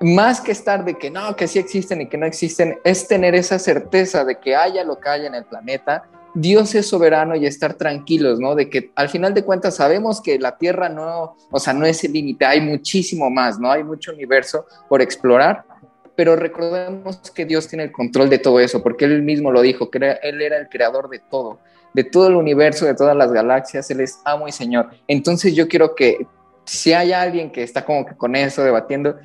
más 0.00 0.42
que 0.42 0.52
estar 0.52 0.84
de 0.84 0.94
que 0.94 1.10
no, 1.10 1.34
que 1.36 1.48
sí 1.48 1.58
existen 1.58 2.02
y 2.02 2.06
que 2.06 2.18
no 2.18 2.26
existen, 2.26 2.78
es 2.84 3.08
tener 3.08 3.34
esa 3.34 3.58
certeza 3.58 4.24
de 4.24 4.38
que 4.38 4.54
haya 4.54 4.84
lo 4.84 5.00
que 5.00 5.08
haya 5.08 5.26
en 5.26 5.34
el 5.34 5.44
planeta 5.44 6.04
Dios 6.38 6.74
es 6.74 6.86
soberano 6.86 7.34
y 7.34 7.46
estar 7.46 7.74
tranquilos, 7.74 8.38
¿no? 8.38 8.54
De 8.54 8.68
que 8.68 8.90
al 8.94 9.08
final 9.08 9.32
de 9.32 9.42
cuentas 9.42 9.76
sabemos 9.76 10.20
que 10.20 10.38
la 10.38 10.58
Tierra 10.58 10.90
no, 10.90 11.34
o 11.50 11.58
sea, 11.58 11.72
no 11.72 11.86
es 11.86 12.04
el 12.04 12.12
límite, 12.12 12.44
hay 12.44 12.60
muchísimo 12.60 13.30
más, 13.30 13.58
¿no? 13.58 13.72
Hay 13.72 13.82
mucho 13.82 14.12
universo 14.12 14.66
por 14.86 15.00
explorar, 15.00 15.64
pero 16.14 16.36
recordemos 16.36 17.16
que 17.34 17.46
Dios 17.46 17.68
tiene 17.68 17.84
el 17.84 17.92
control 17.92 18.28
de 18.28 18.38
todo 18.38 18.60
eso, 18.60 18.82
porque 18.82 19.06
Él 19.06 19.22
mismo 19.22 19.50
lo 19.50 19.62
dijo, 19.62 19.90
que 19.90 19.96
Él 20.22 20.42
era 20.42 20.58
el 20.58 20.68
creador 20.68 21.08
de 21.08 21.20
todo, 21.20 21.58
de 21.94 22.04
todo 22.04 22.28
el 22.28 22.34
universo, 22.34 22.84
de 22.84 22.94
todas 22.94 23.16
las 23.16 23.32
galaxias, 23.32 23.90
Él 23.90 24.00
es 24.00 24.20
amo 24.26 24.46
y 24.46 24.52
Señor. 24.52 24.90
Entonces 25.08 25.54
yo 25.54 25.68
quiero 25.68 25.94
que 25.94 26.26
si 26.66 26.92
hay 26.92 27.14
alguien 27.14 27.50
que 27.50 27.62
está 27.62 27.82
como 27.82 28.04
que 28.04 28.14
con 28.14 28.36
eso 28.36 28.62
debatiendo, 28.62 29.16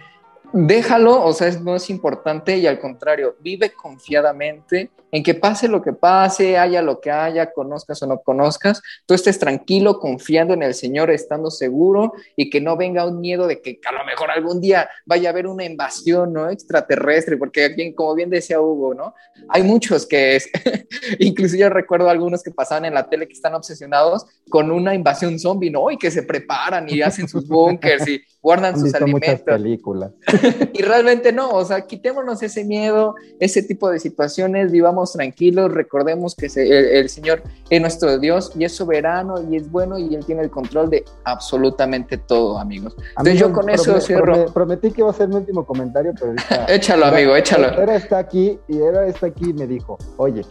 déjalo, 0.53 1.24
o 1.24 1.34
sea, 1.34 1.51
no 1.62 1.75
es 1.75 1.89
importante 1.89 2.58
y 2.58 2.67
al 2.67 2.79
contrario, 2.79 3.36
vive 3.39 3.72
confiadamente 3.72 4.89
en 5.12 5.24
que 5.24 5.34
pase 5.34 5.67
lo 5.67 5.81
que 5.81 5.93
pase, 5.93 6.58
haya 6.58 6.81
lo 6.81 7.01
que 7.01 7.12
haya, 7.12 7.51
conozcas 7.51 8.01
o 8.01 8.08
no 8.08 8.22
conozcas, 8.22 8.81
tú 9.05 9.13
estés 9.13 9.39
tranquilo, 9.39 10.00
confiando 10.00 10.53
en 10.53 10.63
el 10.63 10.74
Señor, 10.74 11.12
estando 11.12 11.51
seguro 11.51 12.13
y 12.36 12.50
que 12.50 12.62
no 12.62 12.77
venga 12.77 13.05
un 13.05 13.20
miedo 13.20 13.48
de 13.48 13.62
que 13.62 13.79
a 13.86 13.91
lo 13.91 14.05
mejor 14.05 14.31
algún 14.31 14.62
día 14.62 14.89
vaya 15.05 15.29
a 15.29 15.31
haber 15.31 15.48
una 15.48 15.65
invasión 15.65 16.34
¿no? 16.34 16.50
extraterrestre, 16.50 17.38
porque 17.38 17.65
aquí, 17.65 17.93
como 17.93 18.15
bien 18.15 18.29
decía 18.29 18.62
Hugo, 18.62 18.93
¿no? 18.93 19.13
Hay 19.50 19.63
muchos 19.63 20.08
que, 20.08 20.38
es, 20.38 20.50
incluso 21.20 21.58
yo 21.58 21.70
recuerdo 21.70 22.10
algunos 22.10 22.41
que 22.41 22.51
pasaban 22.51 22.86
en 22.86 22.93
la 22.93 23.10
tele 23.10 23.27
que 23.27 23.34
están 23.34 23.53
obsesionados 23.53 24.25
con 24.50 24.72
una 24.72 24.96
invasión 24.96 25.38
zombie, 25.39 25.70
¿no? 25.70 25.91
Y 25.91 25.98
que 25.98 26.12
se 26.12 26.24
preparan 26.24 26.88
y 26.89 27.01
hacen 27.01 27.27
sus 27.27 27.48
bunkers 27.50 28.08
y 28.08 28.22
guardan 28.41 28.79
sus 28.79 28.93
alimentos. 28.96 29.41
películas. 29.41 30.12
y 30.74 30.81
realmente 30.81 31.31
no, 31.31 31.50
o 31.50 31.65
sea, 31.65 31.81
quitémonos 31.81 32.41
ese 32.43 32.63
miedo, 32.63 33.15
ese 33.39 33.63
tipo 33.63 33.89
de 33.89 34.00
situaciones, 34.00 34.71
vivamos 34.71 35.13
tranquilos, 35.13 35.71
recordemos 35.71 36.36
que 36.36 36.48
el, 36.55 37.10
Señor 37.10 37.43
es 37.69 37.81
nuestro 37.81 38.17
Dios 38.17 38.51
y 38.57 38.65
es 38.65 38.75
soberano 38.75 39.36
y 39.50 39.57
es 39.57 39.69
bueno 39.69 39.98
y 39.98 40.15
Él 40.15 40.25
tiene 40.25 40.43
el 40.43 40.50
control 40.50 40.89
de 40.89 41.05
absolutamente 41.24 42.17
todo, 42.17 42.57
amigos. 42.60 42.95
Entonces 43.10 43.39
yo 43.39 43.51
con 43.51 43.69
eso 43.69 44.00
cierro. 44.00 44.45
prometí 44.53 44.91
que 44.91 45.01
iba 45.01 45.10
a 45.10 45.13
ser 45.13 45.27
mi 45.29 45.36
último 45.36 45.65
comentario, 45.65 46.13
pero 46.19 46.33
échalo, 46.67 47.05
amigo, 47.05 47.36
échalo. 47.36 47.67
Era 47.81 47.95
está 47.95 48.19
aquí 48.19 48.60
y 48.67 48.81
era 48.81 49.05
está 49.07 49.27
aquí 49.27 49.50
y 49.50 49.53
me 49.53 49.67
dijo, 49.67 49.98
oye, 50.17 50.43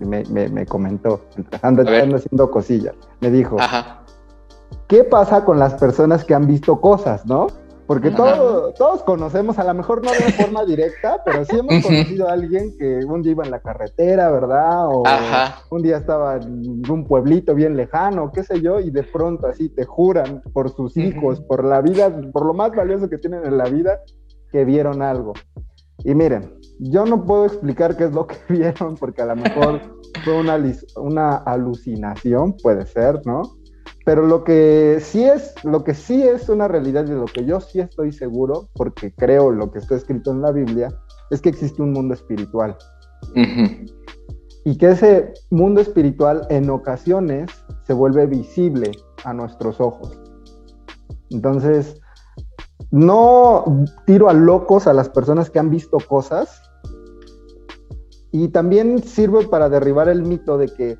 me, 0.00 0.24
me, 0.24 0.66
comentó, 0.66 1.24
anda, 1.62 1.82
haciendo 1.82 2.50
cosillas, 2.50 2.94
me 3.20 3.30
dijo, 3.30 3.56
¿qué 4.86 5.04
pasa 5.04 5.44
con 5.44 5.58
las 5.58 5.74
personas 5.74 6.24
que 6.24 6.34
han 6.34 6.46
visto 6.46 6.80
cosas, 6.80 7.26
no? 7.26 7.48
Porque 7.88 8.10
todos 8.10 9.02
conocemos, 9.04 9.58
a 9.58 9.64
lo 9.64 9.72
mejor 9.72 10.04
no 10.04 10.10
de 10.10 10.30
forma 10.32 10.62
directa, 10.66 11.22
pero 11.24 11.42
sí 11.46 11.56
hemos 11.56 11.82
conocido 11.82 12.28
a 12.28 12.32
alguien 12.34 12.76
que 12.76 13.02
un 13.06 13.22
día 13.22 13.32
iba 13.32 13.46
en 13.46 13.50
la 13.50 13.60
carretera, 13.60 14.30
¿verdad? 14.30 14.88
O 14.88 15.04
un 15.70 15.80
día 15.82 15.96
estaba 15.96 16.36
en 16.36 16.82
un 16.86 17.06
pueblito 17.06 17.54
bien 17.54 17.78
lejano, 17.78 18.30
qué 18.30 18.44
sé 18.44 18.60
yo, 18.60 18.78
y 18.78 18.90
de 18.90 19.04
pronto 19.04 19.46
así 19.46 19.70
te 19.70 19.86
juran 19.86 20.42
por 20.52 20.68
sus 20.68 20.98
hijos, 20.98 21.40
por 21.40 21.64
la 21.64 21.80
vida, 21.80 22.14
por 22.30 22.44
lo 22.44 22.52
más 22.52 22.72
valioso 22.76 23.08
que 23.08 23.16
tienen 23.16 23.46
en 23.46 23.56
la 23.56 23.64
vida, 23.64 24.00
que 24.52 24.66
vieron 24.66 25.00
algo. 25.00 25.32
Y 26.04 26.14
miren, 26.14 26.58
yo 26.78 27.06
no 27.06 27.24
puedo 27.24 27.46
explicar 27.46 27.96
qué 27.96 28.04
es 28.04 28.12
lo 28.12 28.26
que 28.26 28.36
vieron, 28.50 28.96
porque 28.96 29.22
a 29.22 29.26
lo 29.26 29.36
mejor 29.36 29.80
fue 30.24 30.38
una, 30.38 30.62
una 30.96 31.36
alucinación, 31.36 32.54
puede 32.62 32.84
ser, 32.84 33.24
¿no? 33.24 33.57
Pero 34.08 34.26
lo 34.26 34.42
que 34.42 35.00
sí 35.02 35.22
es, 35.22 35.54
lo 35.64 35.84
que 35.84 35.92
sí 35.92 36.22
es 36.22 36.48
una 36.48 36.66
realidad 36.66 37.04
y 37.04 37.10
de 37.10 37.16
lo 37.16 37.26
que 37.26 37.44
yo 37.44 37.60
sí 37.60 37.78
estoy 37.78 38.10
seguro, 38.10 38.70
porque 38.72 39.12
creo 39.14 39.50
lo 39.50 39.70
que 39.70 39.80
está 39.80 39.96
escrito 39.96 40.30
en 40.30 40.40
la 40.40 40.50
Biblia, 40.50 40.88
es 41.30 41.42
que 41.42 41.50
existe 41.50 41.82
un 41.82 41.92
mundo 41.92 42.14
espiritual. 42.14 42.74
Y 44.64 44.78
que 44.78 44.92
ese 44.92 45.34
mundo 45.50 45.82
espiritual 45.82 46.46
en 46.48 46.70
ocasiones 46.70 47.50
se 47.86 47.92
vuelve 47.92 48.24
visible 48.24 48.92
a 49.24 49.34
nuestros 49.34 49.78
ojos. 49.78 50.18
Entonces, 51.28 52.00
no 52.90 53.84
tiro 54.06 54.30
a 54.30 54.32
locos 54.32 54.86
a 54.86 54.94
las 54.94 55.10
personas 55.10 55.50
que 55.50 55.58
han 55.58 55.68
visto 55.68 55.98
cosas. 56.08 56.62
Y 58.32 58.48
también 58.48 59.02
sirve 59.02 59.46
para 59.48 59.68
derribar 59.68 60.08
el 60.08 60.22
mito 60.22 60.56
de 60.56 60.68
que 60.68 60.96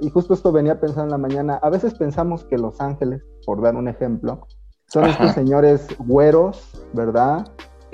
y 0.00 0.10
justo 0.10 0.34
esto 0.34 0.52
venía 0.52 0.80
pensando 0.80 1.04
en 1.04 1.10
la 1.22 1.28
mañana, 1.28 1.58
a 1.62 1.70
veces 1.70 1.94
pensamos 1.94 2.44
que 2.44 2.58
los 2.58 2.80
ángeles, 2.80 3.22
por 3.44 3.62
dar 3.62 3.76
un 3.76 3.88
ejemplo, 3.88 4.46
son 4.86 5.04
estos 5.06 5.32
señores 5.32 5.86
güeros, 5.98 6.70
¿verdad? 6.92 7.46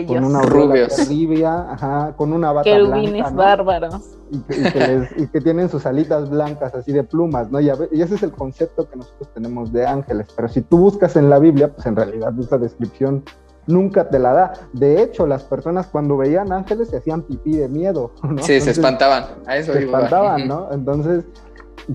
Con 0.07 0.25
una 0.25 0.43
rubia, 0.43 1.73
ajá, 1.73 2.15
con 2.17 2.33
una 2.33 2.53
bata 2.53 2.79
blanca, 2.79 3.31
¿no? 3.31 3.37
bárbaros. 3.37 4.17
Y 4.31 4.39
que, 4.41 5.09
y, 5.17 5.27
que 5.29 5.41
tienen 5.41 5.69
sus 5.69 5.87
alitas 5.87 6.29
blancas 6.29 6.75
así 6.75 6.91
de 6.93 7.05
plumas, 7.05 7.51
¿no? 7.51 7.61
Y, 7.61 7.71
y, 7.93 8.03
ese 8.03 8.17
es 8.17 8.23
el 8.25 8.33
concepto 8.33 8.89
que 8.89 8.97
nosotros 8.97 9.29
tenemos 9.33 9.73
de 9.73 9.87
ángeles. 9.87 10.27
Pero 10.35 10.49
si 10.49 10.63
tú 10.63 10.79
buscas 10.79 11.15
en 11.15 11.31
la 11.31 11.39
Biblia, 11.39 11.73
pues 11.73 11.87
en 11.87 11.95
realidad 11.95 12.33
esa 12.41 12.59
descripción 12.59 13.23
nunca 13.67 14.09
te 14.09 14.19
la 14.19 14.33
da. 14.33 14.53
De 14.73 15.03
hecho, 15.03 15.27
las 15.27 15.45
personas 15.45 15.87
cuando 15.87 16.17
veían 16.17 16.53
ángeles 16.53 16.89
se 16.89 16.97
hacían 16.97 17.23
pipí 17.23 17.57
de 17.57 17.69
miedo, 17.69 18.13
¿no? 18.23 18.43
Sí, 18.43 18.61
se 18.61 18.71
espantaban. 18.71 19.25
A 19.47 19.57
eso 19.57 19.73
se 19.73 19.85
espantaban, 19.85 20.49
¿no? 20.49 20.73
Entonces, 20.73 21.25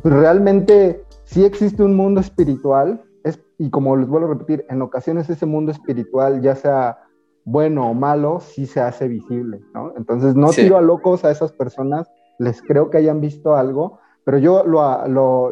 realmente 0.03 1.03
sí 1.23 1.45
existe 1.45 1.83
un 1.83 1.95
mundo 1.95 2.21
espiritual, 2.21 3.03
es, 3.23 3.39
y 3.57 3.69
como 3.69 3.95
les 3.95 4.07
vuelvo 4.07 4.27
a 4.27 4.33
repetir, 4.33 4.65
en 4.69 4.81
ocasiones 4.81 5.29
ese 5.29 5.45
mundo 5.45 5.71
espiritual, 5.71 6.41
ya 6.41 6.55
sea 6.55 6.97
bueno 7.45 7.89
o 7.89 7.93
malo, 7.93 8.39
sí 8.39 8.65
se 8.65 8.79
hace 8.79 9.07
visible, 9.07 9.61
¿no? 9.73 9.93
Entonces 9.97 10.35
no 10.35 10.49
tiro 10.51 10.77
a 10.77 10.81
locos 10.81 11.25
a 11.25 11.31
esas 11.31 11.51
personas, 11.51 12.07
les 12.37 12.61
creo 12.61 12.89
que 12.89 12.97
hayan 12.97 13.21
visto 13.21 13.55
algo, 13.55 13.99
pero 14.23 14.37
yo 14.37 14.63
lo, 14.63 15.07
lo, 15.07 15.51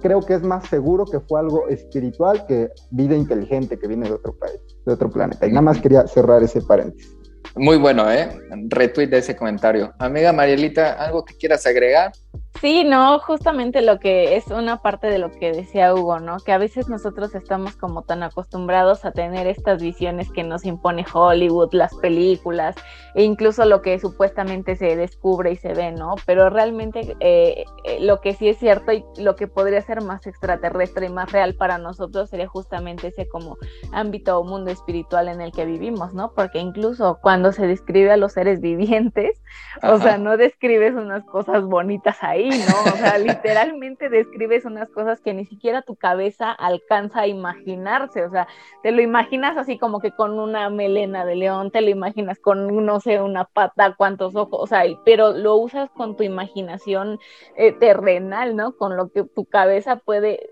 creo 0.00 0.20
que 0.22 0.34
es 0.34 0.42
más 0.42 0.66
seguro 0.68 1.04
que 1.04 1.20
fue 1.20 1.40
algo 1.40 1.68
espiritual 1.68 2.46
que 2.46 2.70
vida 2.90 3.14
inteligente 3.14 3.78
que 3.78 3.86
viene 3.86 4.08
de 4.08 4.14
otro 4.14 4.34
país, 4.38 4.58
de 4.86 4.92
otro 4.94 5.10
planeta. 5.10 5.46
Y 5.46 5.50
nada 5.50 5.62
más 5.62 5.80
quería 5.80 6.06
cerrar 6.06 6.42
ese 6.42 6.62
paréntesis. 6.62 7.14
Muy 7.54 7.76
bueno, 7.76 8.10
¿eh? 8.10 8.28
Retweet 8.68 9.08
de 9.08 9.18
ese 9.18 9.36
comentario. 9.36 9.92
Amiga 9.98 10.32
Marielita, 10.32 10.92
¿algo 10.92 11.24
que 11.24 11.36
quieras 11.36 11.66
agregar? 11.66 12.12
Sí, 12.60 12.82
no, 12.82 13.20
justamente 13.20 13.82
lo 13.82 14.00
que 14.00 14.34
es 14.34 14.48
una 14.48 14.78
parte 14.82 15.06
de 15.06 15.18
lo 15.18 15.30
que 15.30 15.52
decía 15.52 15.94
Hugo, 15.94 16.18
¿no? 16.18 16.38
Que 16.40 16.50
a 16.50 16.58
veces 16.58 16.88
nosotros 16.88 17.36
estamos 17.36 17.76
como 17.76 18.02
tan 18.02 18.24
acostumbrados 18.24 19.04
a 19.04 19.12
tener 19.12 19.46
estas 19.46 19.80
visiones 19.80 20.28
que 20.32 20.42
nos 20.42 20.64
impone 20.64 21.06
Hollywood, 21.12 21.72
las 21.72 21.94
películas, 21.94 22.74
e 23.14 23.22
incluso 23.22 23.64
lo 23.64 23.80
que 23.80 24.00
supuestamente 24.00 24.74
se 24.74 24.96
descubre 24.96 25.52
y 25.52 25.56
se 25.56 25.72
ve, 25.72 25.92
¿no? 25.92 26.16
Pero 26.26 26.50
realmente 26.50 27.16
eh, 27.20 27.64
eh, 27.84 28.00
lo 28.00 28.20
que 28.20 28.34
sí 28.34 28.48
es 28.48 28.58
cierto 28.58 28.92
y 28.92 29.04
lo 29.18 29.36
que 29.36 29.46
podría 29.46 29.80
ser 29.82 30.02
más 30.02 30.26
extraterrestre 30.26 31.06
y 31.06 31.10
más 31.10 31.30
real 31.30 31.54
para 31.54 31.78
nosotros 31.78 32.28
sería 32.28 32.48
justamente 32.48 33.08
ese 33.08 33.28
como 33.28 33.56
ámbito 33.92 34.36
o 34.36 34.42
mundo 34.42 34.72
espiritual 34.72 35.28
en 35.28 35.40
el 35.40 35.52
que 35.52 35.64
vivimos, 35.64 36.12
¿no? 36.12 36.32
Porque 36.34 36.58
incluso 36.58 37.20
cuando 37.22 37.52
se 37.52 37.68
describe 37.68 38.10
a 38.10 38.16
los 38.16 38.32
seres 38.32 38.60
vivientes, 38.60 39.40
o 39.84 39.98
sea, 39.98 40.18
no 40.18 40.36
describes 40.36 40.94
unas 40.94 41.24
cosas 41.24 41.64
bonitas 41.64 42.17
ahí 42.22 42.48
¿no? 42.48 42.92
O 42.92 42.96
sea, 42.96 43.18
literalmente 43.18 44.08
describes 44.08 44.64
unas 44.64 44.88
cosas 44.90 45.20
que 45.20 45.34
ni 45.34 45.44
siquiera 45.44 45.82
tu 45.82 45.96
cabeza 45.96 46.52
alcanza 46.52 47.20
a 47.20 47.26
imaginarse, 47.26 48.24
o 48.24 48.30
sea, 48.30 48.48
te 48.82 48.92
lo 48.92 49.02
imaginas 49.02 49.56
así 49.56 49.78
como 49.78 50.00
que 50.00 50.12
con 50.12 50.38
una 50.38 50.70
melena 50.70 51.24
de 51.24 51.36
león, 51.36 51.70
te 51.70 51.80
lo 51.80 51.90
imaginas 51.90 52.38
con, 52.38 52.84
no 52.84 53.00
sé, 53.00 53.20
una 53.20 53.44
pata, 53.44 53.94
cuántos 53.96 54.34
ojos, 54.36 54.60
o 54.60 54.66
sea, 54.66 54.82
pero 55.04 55.32
lo 55.32 55.56
usas 55.56 55.90
con 55.90 56.16
tu 56.16 56.22
imaginación 56.22 57.18
eh, 57.56 57.72
terrenal, 57.72 58.56
¿no? 58.56 58.76
Con 58.76 58.96
lo 58.96 59.10
que 59.10 59.24
tu 59.24 59.44
cabeza 59.44 59.96
puede 59.96 60.50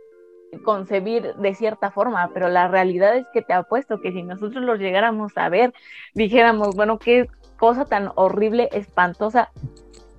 concebir 0.64 1.34
de 1.34 1.54
cierta 1.54 1.90
forma, 1.90 2.30
pero 2.32 2.48
la 2.48 2.68
realidad 2.68 3.16
es 3.16 3.26
que 3.32 3.42
te 3.42 3.52
apuesto 3.52 4.00
que 4.00 4.12
si 4.12 4.22
nosotros 4.22 4.62
los 4.64 4.78
llegáramos 4.78 5.32
a 5.36 5.48
ver, 5.48 5.72
dijéramos, 6.14 6.74
bueno, 6.76 6.98
qué 6.98 7.28
cosa 7.58 7.84
tan 7.84 8.10
horrible, 8.14 8.68
espantosa, 8.72 9.50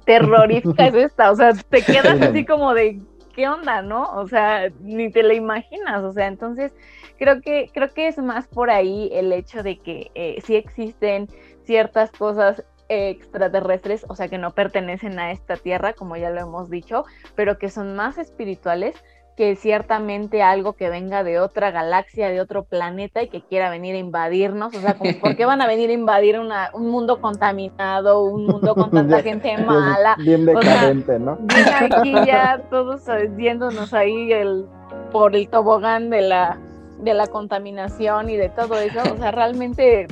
terrorífica 0.07 0.87
es 0.87 0.95
esta, 0.95 1.29
o 1.29 1.35
sea, 1.35 1.51
te 1.53 1.83
quedas 1.83 2.21
así 2.21 2.45
como 2.45 2.73
de, 2.73 3.01
¿qué 3.35 3.47
onda, 3.49 3.81
no? 3.81 4.09
O 4.13 4.25
sea, 4.25 4.69
ni 4.79 5.11
te 5.11 5.21
la 5.21 5.33
imaginas, 5.33 6.01
o 6.01 6.13
sea, 6.13 6.27
entonces 6.27 6.73
creo 7.19 7.41
que, 7.41 7.69
creo 7.73 7.93
que 7.93 8.07
es 8.07 8.17
más 8.17 8.47
por 8.47 8.69
ahí 8.69 9.09
el 9.11 9.33
hecho 9.33 9.63
de 9.63 9.77
que 9.79 10.09
eh, 10.15 10.41
sí 10.45 10.55
existen 10.55 11.27
ciertas 11.65 12.09
cosas 12.11 12.63
extraterrestres, 12.87 14.05
o 14.07 14.15
sea, 14.15 14.29
que 14.29 14.37
no 14.37 14.51
pertenecen 14.51 15.19
a 15.19 15.31
esta 15.31 15.57
tierra, 15.57 15.91
como 15.91 16.15
ya 16.15 16.29
lo 16.29 16.39
hemos 16.39 16.69
dicho, 16.69 17.03
pero 17.35 17.57
que 17.57 17.69
son 17.69 17.97
más 17.97 18.17
espirituales 18.17 18.95
que 19.38 19.56
ciertamente 19.56 20.41
algo 20.41 20.73
que 20.73 20.89
venga 20.89 21.23
de 21.23 21.39
otra 21.39 21.69
galaxia, 21.69 22.30
de 22.30 22.41
otro 22.41 22.63
planeta 22.63 23.21
y 23.21 23.30
que 23.30 23.41
quiera 23.41 23.69
venir 23.69 23.93
a 23.93 24.00
invadirnos, 24.00 24.76
o 24.76 24.82
sea, 24.82 24.95
¿por 24.95 25.36
qué 25.36 25.45
van 25.45 25.62
a 25.62 25.67
venir 25.67 25.91
a 25.91 25.93
invadir 25.93 26.39
una, 26.39 26.71
un 26.73 26.89
mundo 26.89 27.21
contaminado, 27.21 28.23
un 28.23 28.47
mundo 28.47 28.73
con 28.73 28.89
tanta 28.89 29.21
gente 29.23 29.56
mala? 29.60 30.17
Bien, 30.17 30.43
decadente, 30.43 31.19
¿no? 31.19 31.38
Aquí 31.80 32.13
ya 32.26 32.63
todos 32.71 33.04
viéndonos 33.36 33.93
ahí 33.93 34.34
el, 34.34 34.65
por 35.12 35.36
el 35.36 35.47
tobogán 35.47 36.10
de 36.10 36.21
la 36.21 36.58
de 36.97 37.13
la 37.13 37.28
contaminación 37.28 38.32
y 38.32 38.38
de 38.38 38.50
todo 38.50 38.76
eso, 38.80 39.02
o 39.13 39.17
sea, 39.17 39.30
realmente 39.30 40.08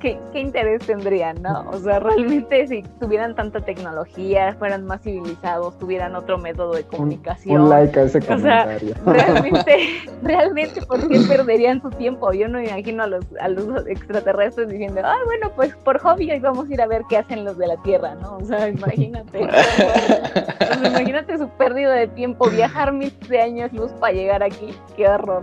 ¿qué, 0.00 0.18
interés 0.34 0.84
tendrían, 0.86 1.40
no? 1.42 1.68
O 1.70 1.78
sea, 1.78 2.00
realmente 2.00 2.66
si 2.66 2.82
tuvieran 2.98 3.34
tanta 3.34 3.60
tecnología, 3.60 4.54
fueran 4.58 4.84
más 4.84 5.02
civilizados, 5.02 5.78
tuvieran 5.78 6.16
otro 6.16 6.38
método 6.38 6.72
de 6.72 6.84
comunicación. 6.84 7.62
Un, 7.62 7.70
like 7.70 7.98
a 7.98 8.04
ese 8.04 8.20
comentario. 8.20 8.94
O 9.04 9.12
sea, 9.12 9.24
realmente, 9.32 9.76
realmente, 10.22 10.82
¿por 10.82 11.06
qué 11.06 11.20
perderían 11.28 11.80
su 11.82 11.90
tiempo? 11.90 12.32
Yo 12.32 12.48
no 12.48 12.58
me 12.58 12.68
imagino 12.68 13.04
a 13.04 13.06
los, 13.06 13.24
a 13.40 13.48
los 13.48 13.86
extraterrestres 13.86 14.68
diciendo, 14.68 15.02
ah, 15.04 15.18
bueno, 15.26 15.52
pues 15.54 15.76
por 15.76 15.98
hobby 15.98 16.30
hoy 16.30 16.40
vamos 16.40 16.68
a 16.68 16.74
ir 16.74 16.80
a 16.80 16.86
ver 16.86 17.02
qué 17.08 17.18
hacen 17.18 17.44
los 17.44 17.58
de 17.58 17.66
la 17.66 17.76
Tierra, 17.82 18.14
¿no? 18.16 18.38
O 18.38 18.44
sea, 18.44 18.68
imagínate. 18.68 19.40
imagínate 20.84 21.38
su 21.38 21.48
pérdida 21.50 21.92
de 21.92 22.08
tiempo, 22.08 22.48
viajar 22.48 22.92
miles 22.92 23.28
de 23.28 23.40
años 23.40 23.72
luz 23.72 23.92
para 23.92 24.12
llegar 24.12 24.42
aquí, 24.42 24.74
qué 24.96 25.08
horror. 25.08 25.42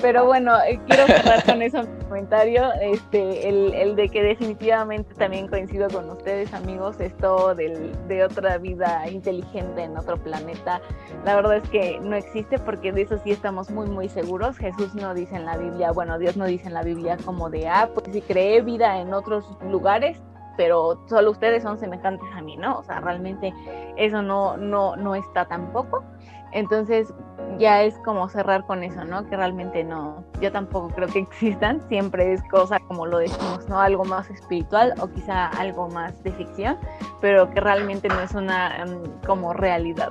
Pero 0.00 0.26
bueno, 0.26 0.56
eh, 0.62 0.80
quiero 0.86 1.06
cerrar 1.06 1.44
con 1.44 1.62
eso 1.62 1.82
mi 1.82 2.04
comentario, 2.04 2.72
este, 2.80 3.48
el, 3.48 3.74
el, 3.74 3.96
de 3.96 4.08
que 4.08 4.22
definitivamente 4.22 5.14
también 5.14 5.48
coincido 5.48 5.88
con 5.88 6.08
ustedes, 6.10 6.52
amigos, 6.54 7.00
esto 7.00 7.54
del, 7.54 7.92
de 8.06 8.24
otra 8.24 8.58
vida 8.58 9.08
inteligente 9.10 9.82
en 9.82 9.96
otro 9.96 10.16
planeta, 10.16 10.80
la 11.24 11.34
verdad 11.36 11.56
es 11.56 11.68
que 11.70 11.98
no 12.00 12.16
existe 12.16 12.58
porque 12.58 12.92
de 12.92 13.02
eso 13.02 13.18
sí 13.24 13.30
estamos 13.30 13.70
muy, 13.70 13.88
muy 13.88 14.08
seguros. 14.08 14.56
Jesús 14.56 14.94
no 14.94 15.14
dice 15.14 15.36
en 15.36 15.44
la 15.44 15.56
Biblia, 15.56 15.90
bueno, 15.90 16.18
Dios 16.18 16.36
no 16.36 16.46
dice 16.46 16.68
en 16.68 16.74
la 16.74 16.82
Biblia 16.82 17.16
como 17.24 17.50
de, 17.50 17.68
ah, 17.68 17.90
pues 17.92 18.06
si 18.12 18.20
cree 18.20 18.60
vida 18.62 19.00
en 19.00 19.12
otros 19.12 19.44
lugares, 19.68 20.18
pero 20.58 21.00
solo 21.08 21.30
ustedes 21.30 21.62
son 21.62 21.78
semejantes 21.78 22.28
a 22.34 22.42
mí, 22.42 22.56
¿no? 22.56 22.80
O 22.80 22.82
sea, 22.82 23.00
realmente 23.00 23.54
eso 23.96 24.22
no, 24.22 24.56
no, 24.56 24.96
no 24.96 25.14
está 25.14 25.44
tampoco. 25.46 26.04
Entonces 26.52 27.12
ya 27.58 27.82
es 27.82 27.94
como 28.04 28.28
cerrar 28.28 28.64
con 28.66 28.82
eso, 28.82 29.04
¿no? 29.04 29.28
Que 29.28 29.36
realmente 29.36 29.84
no, 29.84 30.24
yo 30.40 30.52
tampoco 30.52 30.88
creo 30.94 31.08
que 31.08 31.20
existan, 31.20 31.80
siempre 31.88 32.32
es 32.32 32.42
cosa 32.50 32.78
como 32.80 33.06
lo 33.06 33.18
decimos, 33.18 33.68
¿no? 33.68 33.80
Algo 33.80 34.04
más 34.04 34.30
espiritual 34.30 34.94
o 35.00 35.08
quizá 35.08 35.48
algo 35.48 35.88
más 35.88 36.22
de 36.22 36.32
ficción, 36.32 36.78
pero 37.20 37.50
que 37.50 37.60
realmente 37.60 38.08
no 38.08 38.20
es 38.20 38.32
una 38.34 38.84
um, 38.86 39.02
como 39.26 39.52
realidad. 39.52 40.10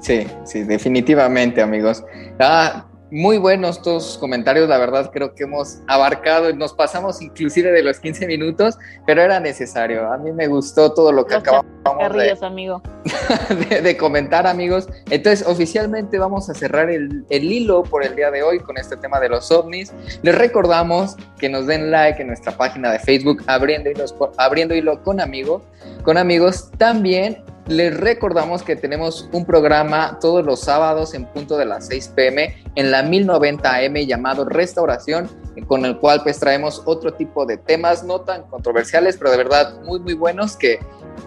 Sí, 0.00 0.26
sí, 0.44 0.62
definitivamente, 0.62 1.60
amigos. 1.60 2.04
Ah, 2.38 2.84
muy 3.10 3.38
buenos 3.38 3.80
tus 3.82 4.18
comentarios, 4.18 4.68
la 4.68 4.78
verdad 4.78 5.10
creo 5.12 5.34
que 5.34 5.44
hemos 5.44 5.78
abarcado, 5.86 6.52
nos 6.54 6.74
pasamos 6.74 7.22
inclusive 7.22 7.72
de 7.72 7.82
los 7.82 7.98
15 7.98 8.26
minutos, 8.26 8.76
pero 9.06 9.22
era 9.22 9.40
necesario. 9.40 10.12
A 10.12 10.18
mí 10.18 10.32
me 10.32 10.46
gustó 10.46 10.92
todo 10.92 11.12
lo 11.12 11.26
que 11.26 11.36
acabamos 11.36 11.68
de, 12.12 12.36
amigo. 12.42 12.82
de, 13.82 13.96
comentar, 13.96 14.46
amigos. 14.46 14.88
Entonces, 15.10 15.46
oficialmente 15.46 16.18
vamos 16.18 16.50
a 16.50 16.54
cerrar 16.54 16.90
el, 16.90 17.24
el, 17.30 17.44
hilo 17.44 17.82
por 17.82 18.04
el 18.04 18.14
día 18.14 18.30
de 18.30 18.42
hoy 18.42 18.60
con 18.60 18.76
este 18.76 18.96
tema 18.96 19.20
de 19.20 19.28
los 19.28 19.50
ovnis. 19.50 19.92
Les 20.22 20.34
recordamos 20.34 21.16
que 21.38 21.48
nos 21.48 21.66
den 21.66 21.90
like 21.90 22.20
en 22.20 22.28
nuestra 22.28 22.56
página 22.56 22.92
de 22.92 22.98
Facebook, 22.98 23.42
Abriendo 23.46 23.90
Hilo, 23.90 24.04
Abriendo 24.36 24.74
Hilo 24.74 25.02
con, 25.02 25.20
amigo, 25.20 25.62
con 26.02 26.18
amigos. 26.18 26.70
También 26.76 27.42
les 27.68 27.94
recordamos 27.94 28.62
que 28.62 28.76
tenemos 28.76 29.28
un 29.30 29.44
programa 29.44 30.18
todos 30.20 30.44
los 30.44 30.60
sábados 30.60 31.12
en 31.12 31.26
punto 31.26 31.58
de 31.58 31.66
las 31.66 31.86
6 31.86 32.12
pm 32.16 32.56
en 32.74 32.90
la 32.90 33.02
1090 33.02 33.76
AM 33.76 33.94
llamado 34.06 34.46
Restauración, 34.46 35.28
con 35.66 35.84
el 35.84 35.98
cual 35.98 36.22
pues 36.22 36.38
traemos 36.38 36.82
otro 36.86 37.12
tipo 37.12 37.44
de 37.44 37.58
temas 37.58 38.04
no 38.04 38.22
tan 38.22 38.44
controversiales, 38.44 39.18
pero 39.18 39.30
de 39.30 39.36
verdad 39.36 39.82
muy 39.82 40.00
muy 40.00 40.14
buenos 40.14 40.56
que 40.56 40.78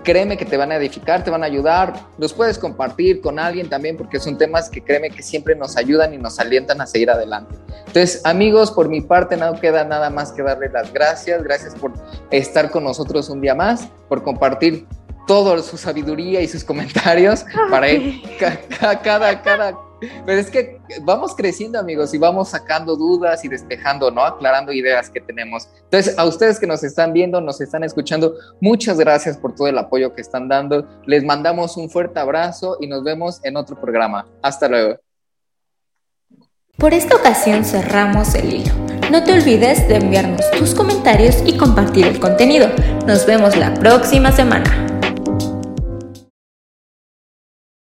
créeme 0.04 0.38
que 0.38 0.45
te 0.45 0.58
van 0.58 0.71
a 0.71 0.77
edificar, 0.77 1.23
te 1.23 1.30
van 1.30 1.43
a 1.43 1.45
ayudar, 1.45 1.93
los 2.17 2.34
puedes 2.34 2.58
compartir 2.58 3.21
con 3.21 3.38
alguien 3.38 3.69
también 3.69 3.97
porque 3.97 4.19
son 4.19 4.38
temas 4.38 4.69
que 4.69 4.82
créeme 4.82 5.12
que 5.12 5.21
siempre 5.21 5.56
nos 5.56 5.77
ayudan 5.77 6.13
y 6.13 6.17
nos 6.17 6.39
alientan 6.39 6.82
a 6.82 6.88
seguir 6.88 7.12
adelante. 7.12 7.56
Entonces, 7.88 8.21
amigos, 8.25 8.71
por 8.71 8.89
mi 8.89 9.01
parte 9.01 9.38
no 9.38 9.60
queda 9.60 9.84
nada 9.84 10.10
más 10.10 10.32
que 10.32 10.41
darle 10.41 10.69
las 10.69 10.91
gracias, 10.91 11.43
gracias 11.43 11.75
por 11.75 11.91
estar 12.32 12.71
con 12.71 12.84
nosotros 12.84 13.30
un 13.30 13.41
día 13.41 13.54
más, 13.54 13.89
por 14.08 14.23
compartir 14.23 14.88
toda 15.31 15.63
su 15.63 15.77
sabiduría 15.77 16.41
y 16.41 16.47
sus 16.49 16.61
comentarios 16.61 17.45
para 17.69 17.89
ir 17.89 18.21
cada, 18.37 19.01
cada, 19.41 19.79
Pero 20.25 20.37
es 20.37 20.49
que 20.49 20.81
vamos 21.03 21.33
creciendo, 21.33 21.79
amigos, 21.79 22.13
y 22.13 22.17
vamos 22.17 22.49
sacando 22.49 22.97
dudas 22.97 23.45
y 23.45 23.47
despejando, 23.47 24.11
¿no? 24.11 24.25
Aclarando 24.25 24.73
ideas 24.73 25.09
que 25.09 25.21
tenemos. 25.21 25.69
Entonces, 25.85 26.19
a 26.19 26.25
ustedes 26.25 26.59
que 26.59 26.67
nos 26.67 26.83
están 26.83 27.13
viendo, 27.13 27.39
nos 27.39 27.61
están 27.61 27.85
escuchando, 27.85 28.35
muchas 28.59 28.99
gracias 28.99 29.37
por 29.37 29.55
todo 29.55 29.67
el 29.69 29.77
apoyo 29.77 30.13
que 30.13 30.19
están 30.19 30.49
dando. 30.49 30.85
Les 31.05 31.23
mandamos 31.23 31.77
un 31.77 31.89
fuerte 31.89 32.19
abrazo 32.19 32.75
y 32.81 32.87
nos 32.87 33.01
vemos 33.01 33.39
en 33.45 33.55
otro 33.55 33.79
programa. 33.79 34.27
Hasta 34.41 34.67
luego. 34.67 34.97
Por 36.77 36.93
esta 36.93 37.15
ocasión 37.15 37.63
cerramos 37.63 38.35
el 38.35 38.53
hilo. 38.53 38.73
No 39.09 39.23
te 39.23 39.31
olvides 39.31 39.87
de 39.87 39.95
enviarnos 39.95 40.51
tus 40.51 40.75
comentarios 40.75 41.37
y 41.45 41.55
compartir 41.55 42.05
el 42.05 42.19
contenido. 42.19 42.67
Nos 43.07 43.25
vemos 43.25 43.55
la 43.55 43.73
próxima 43.75 44.33
semana. 44.33 44.90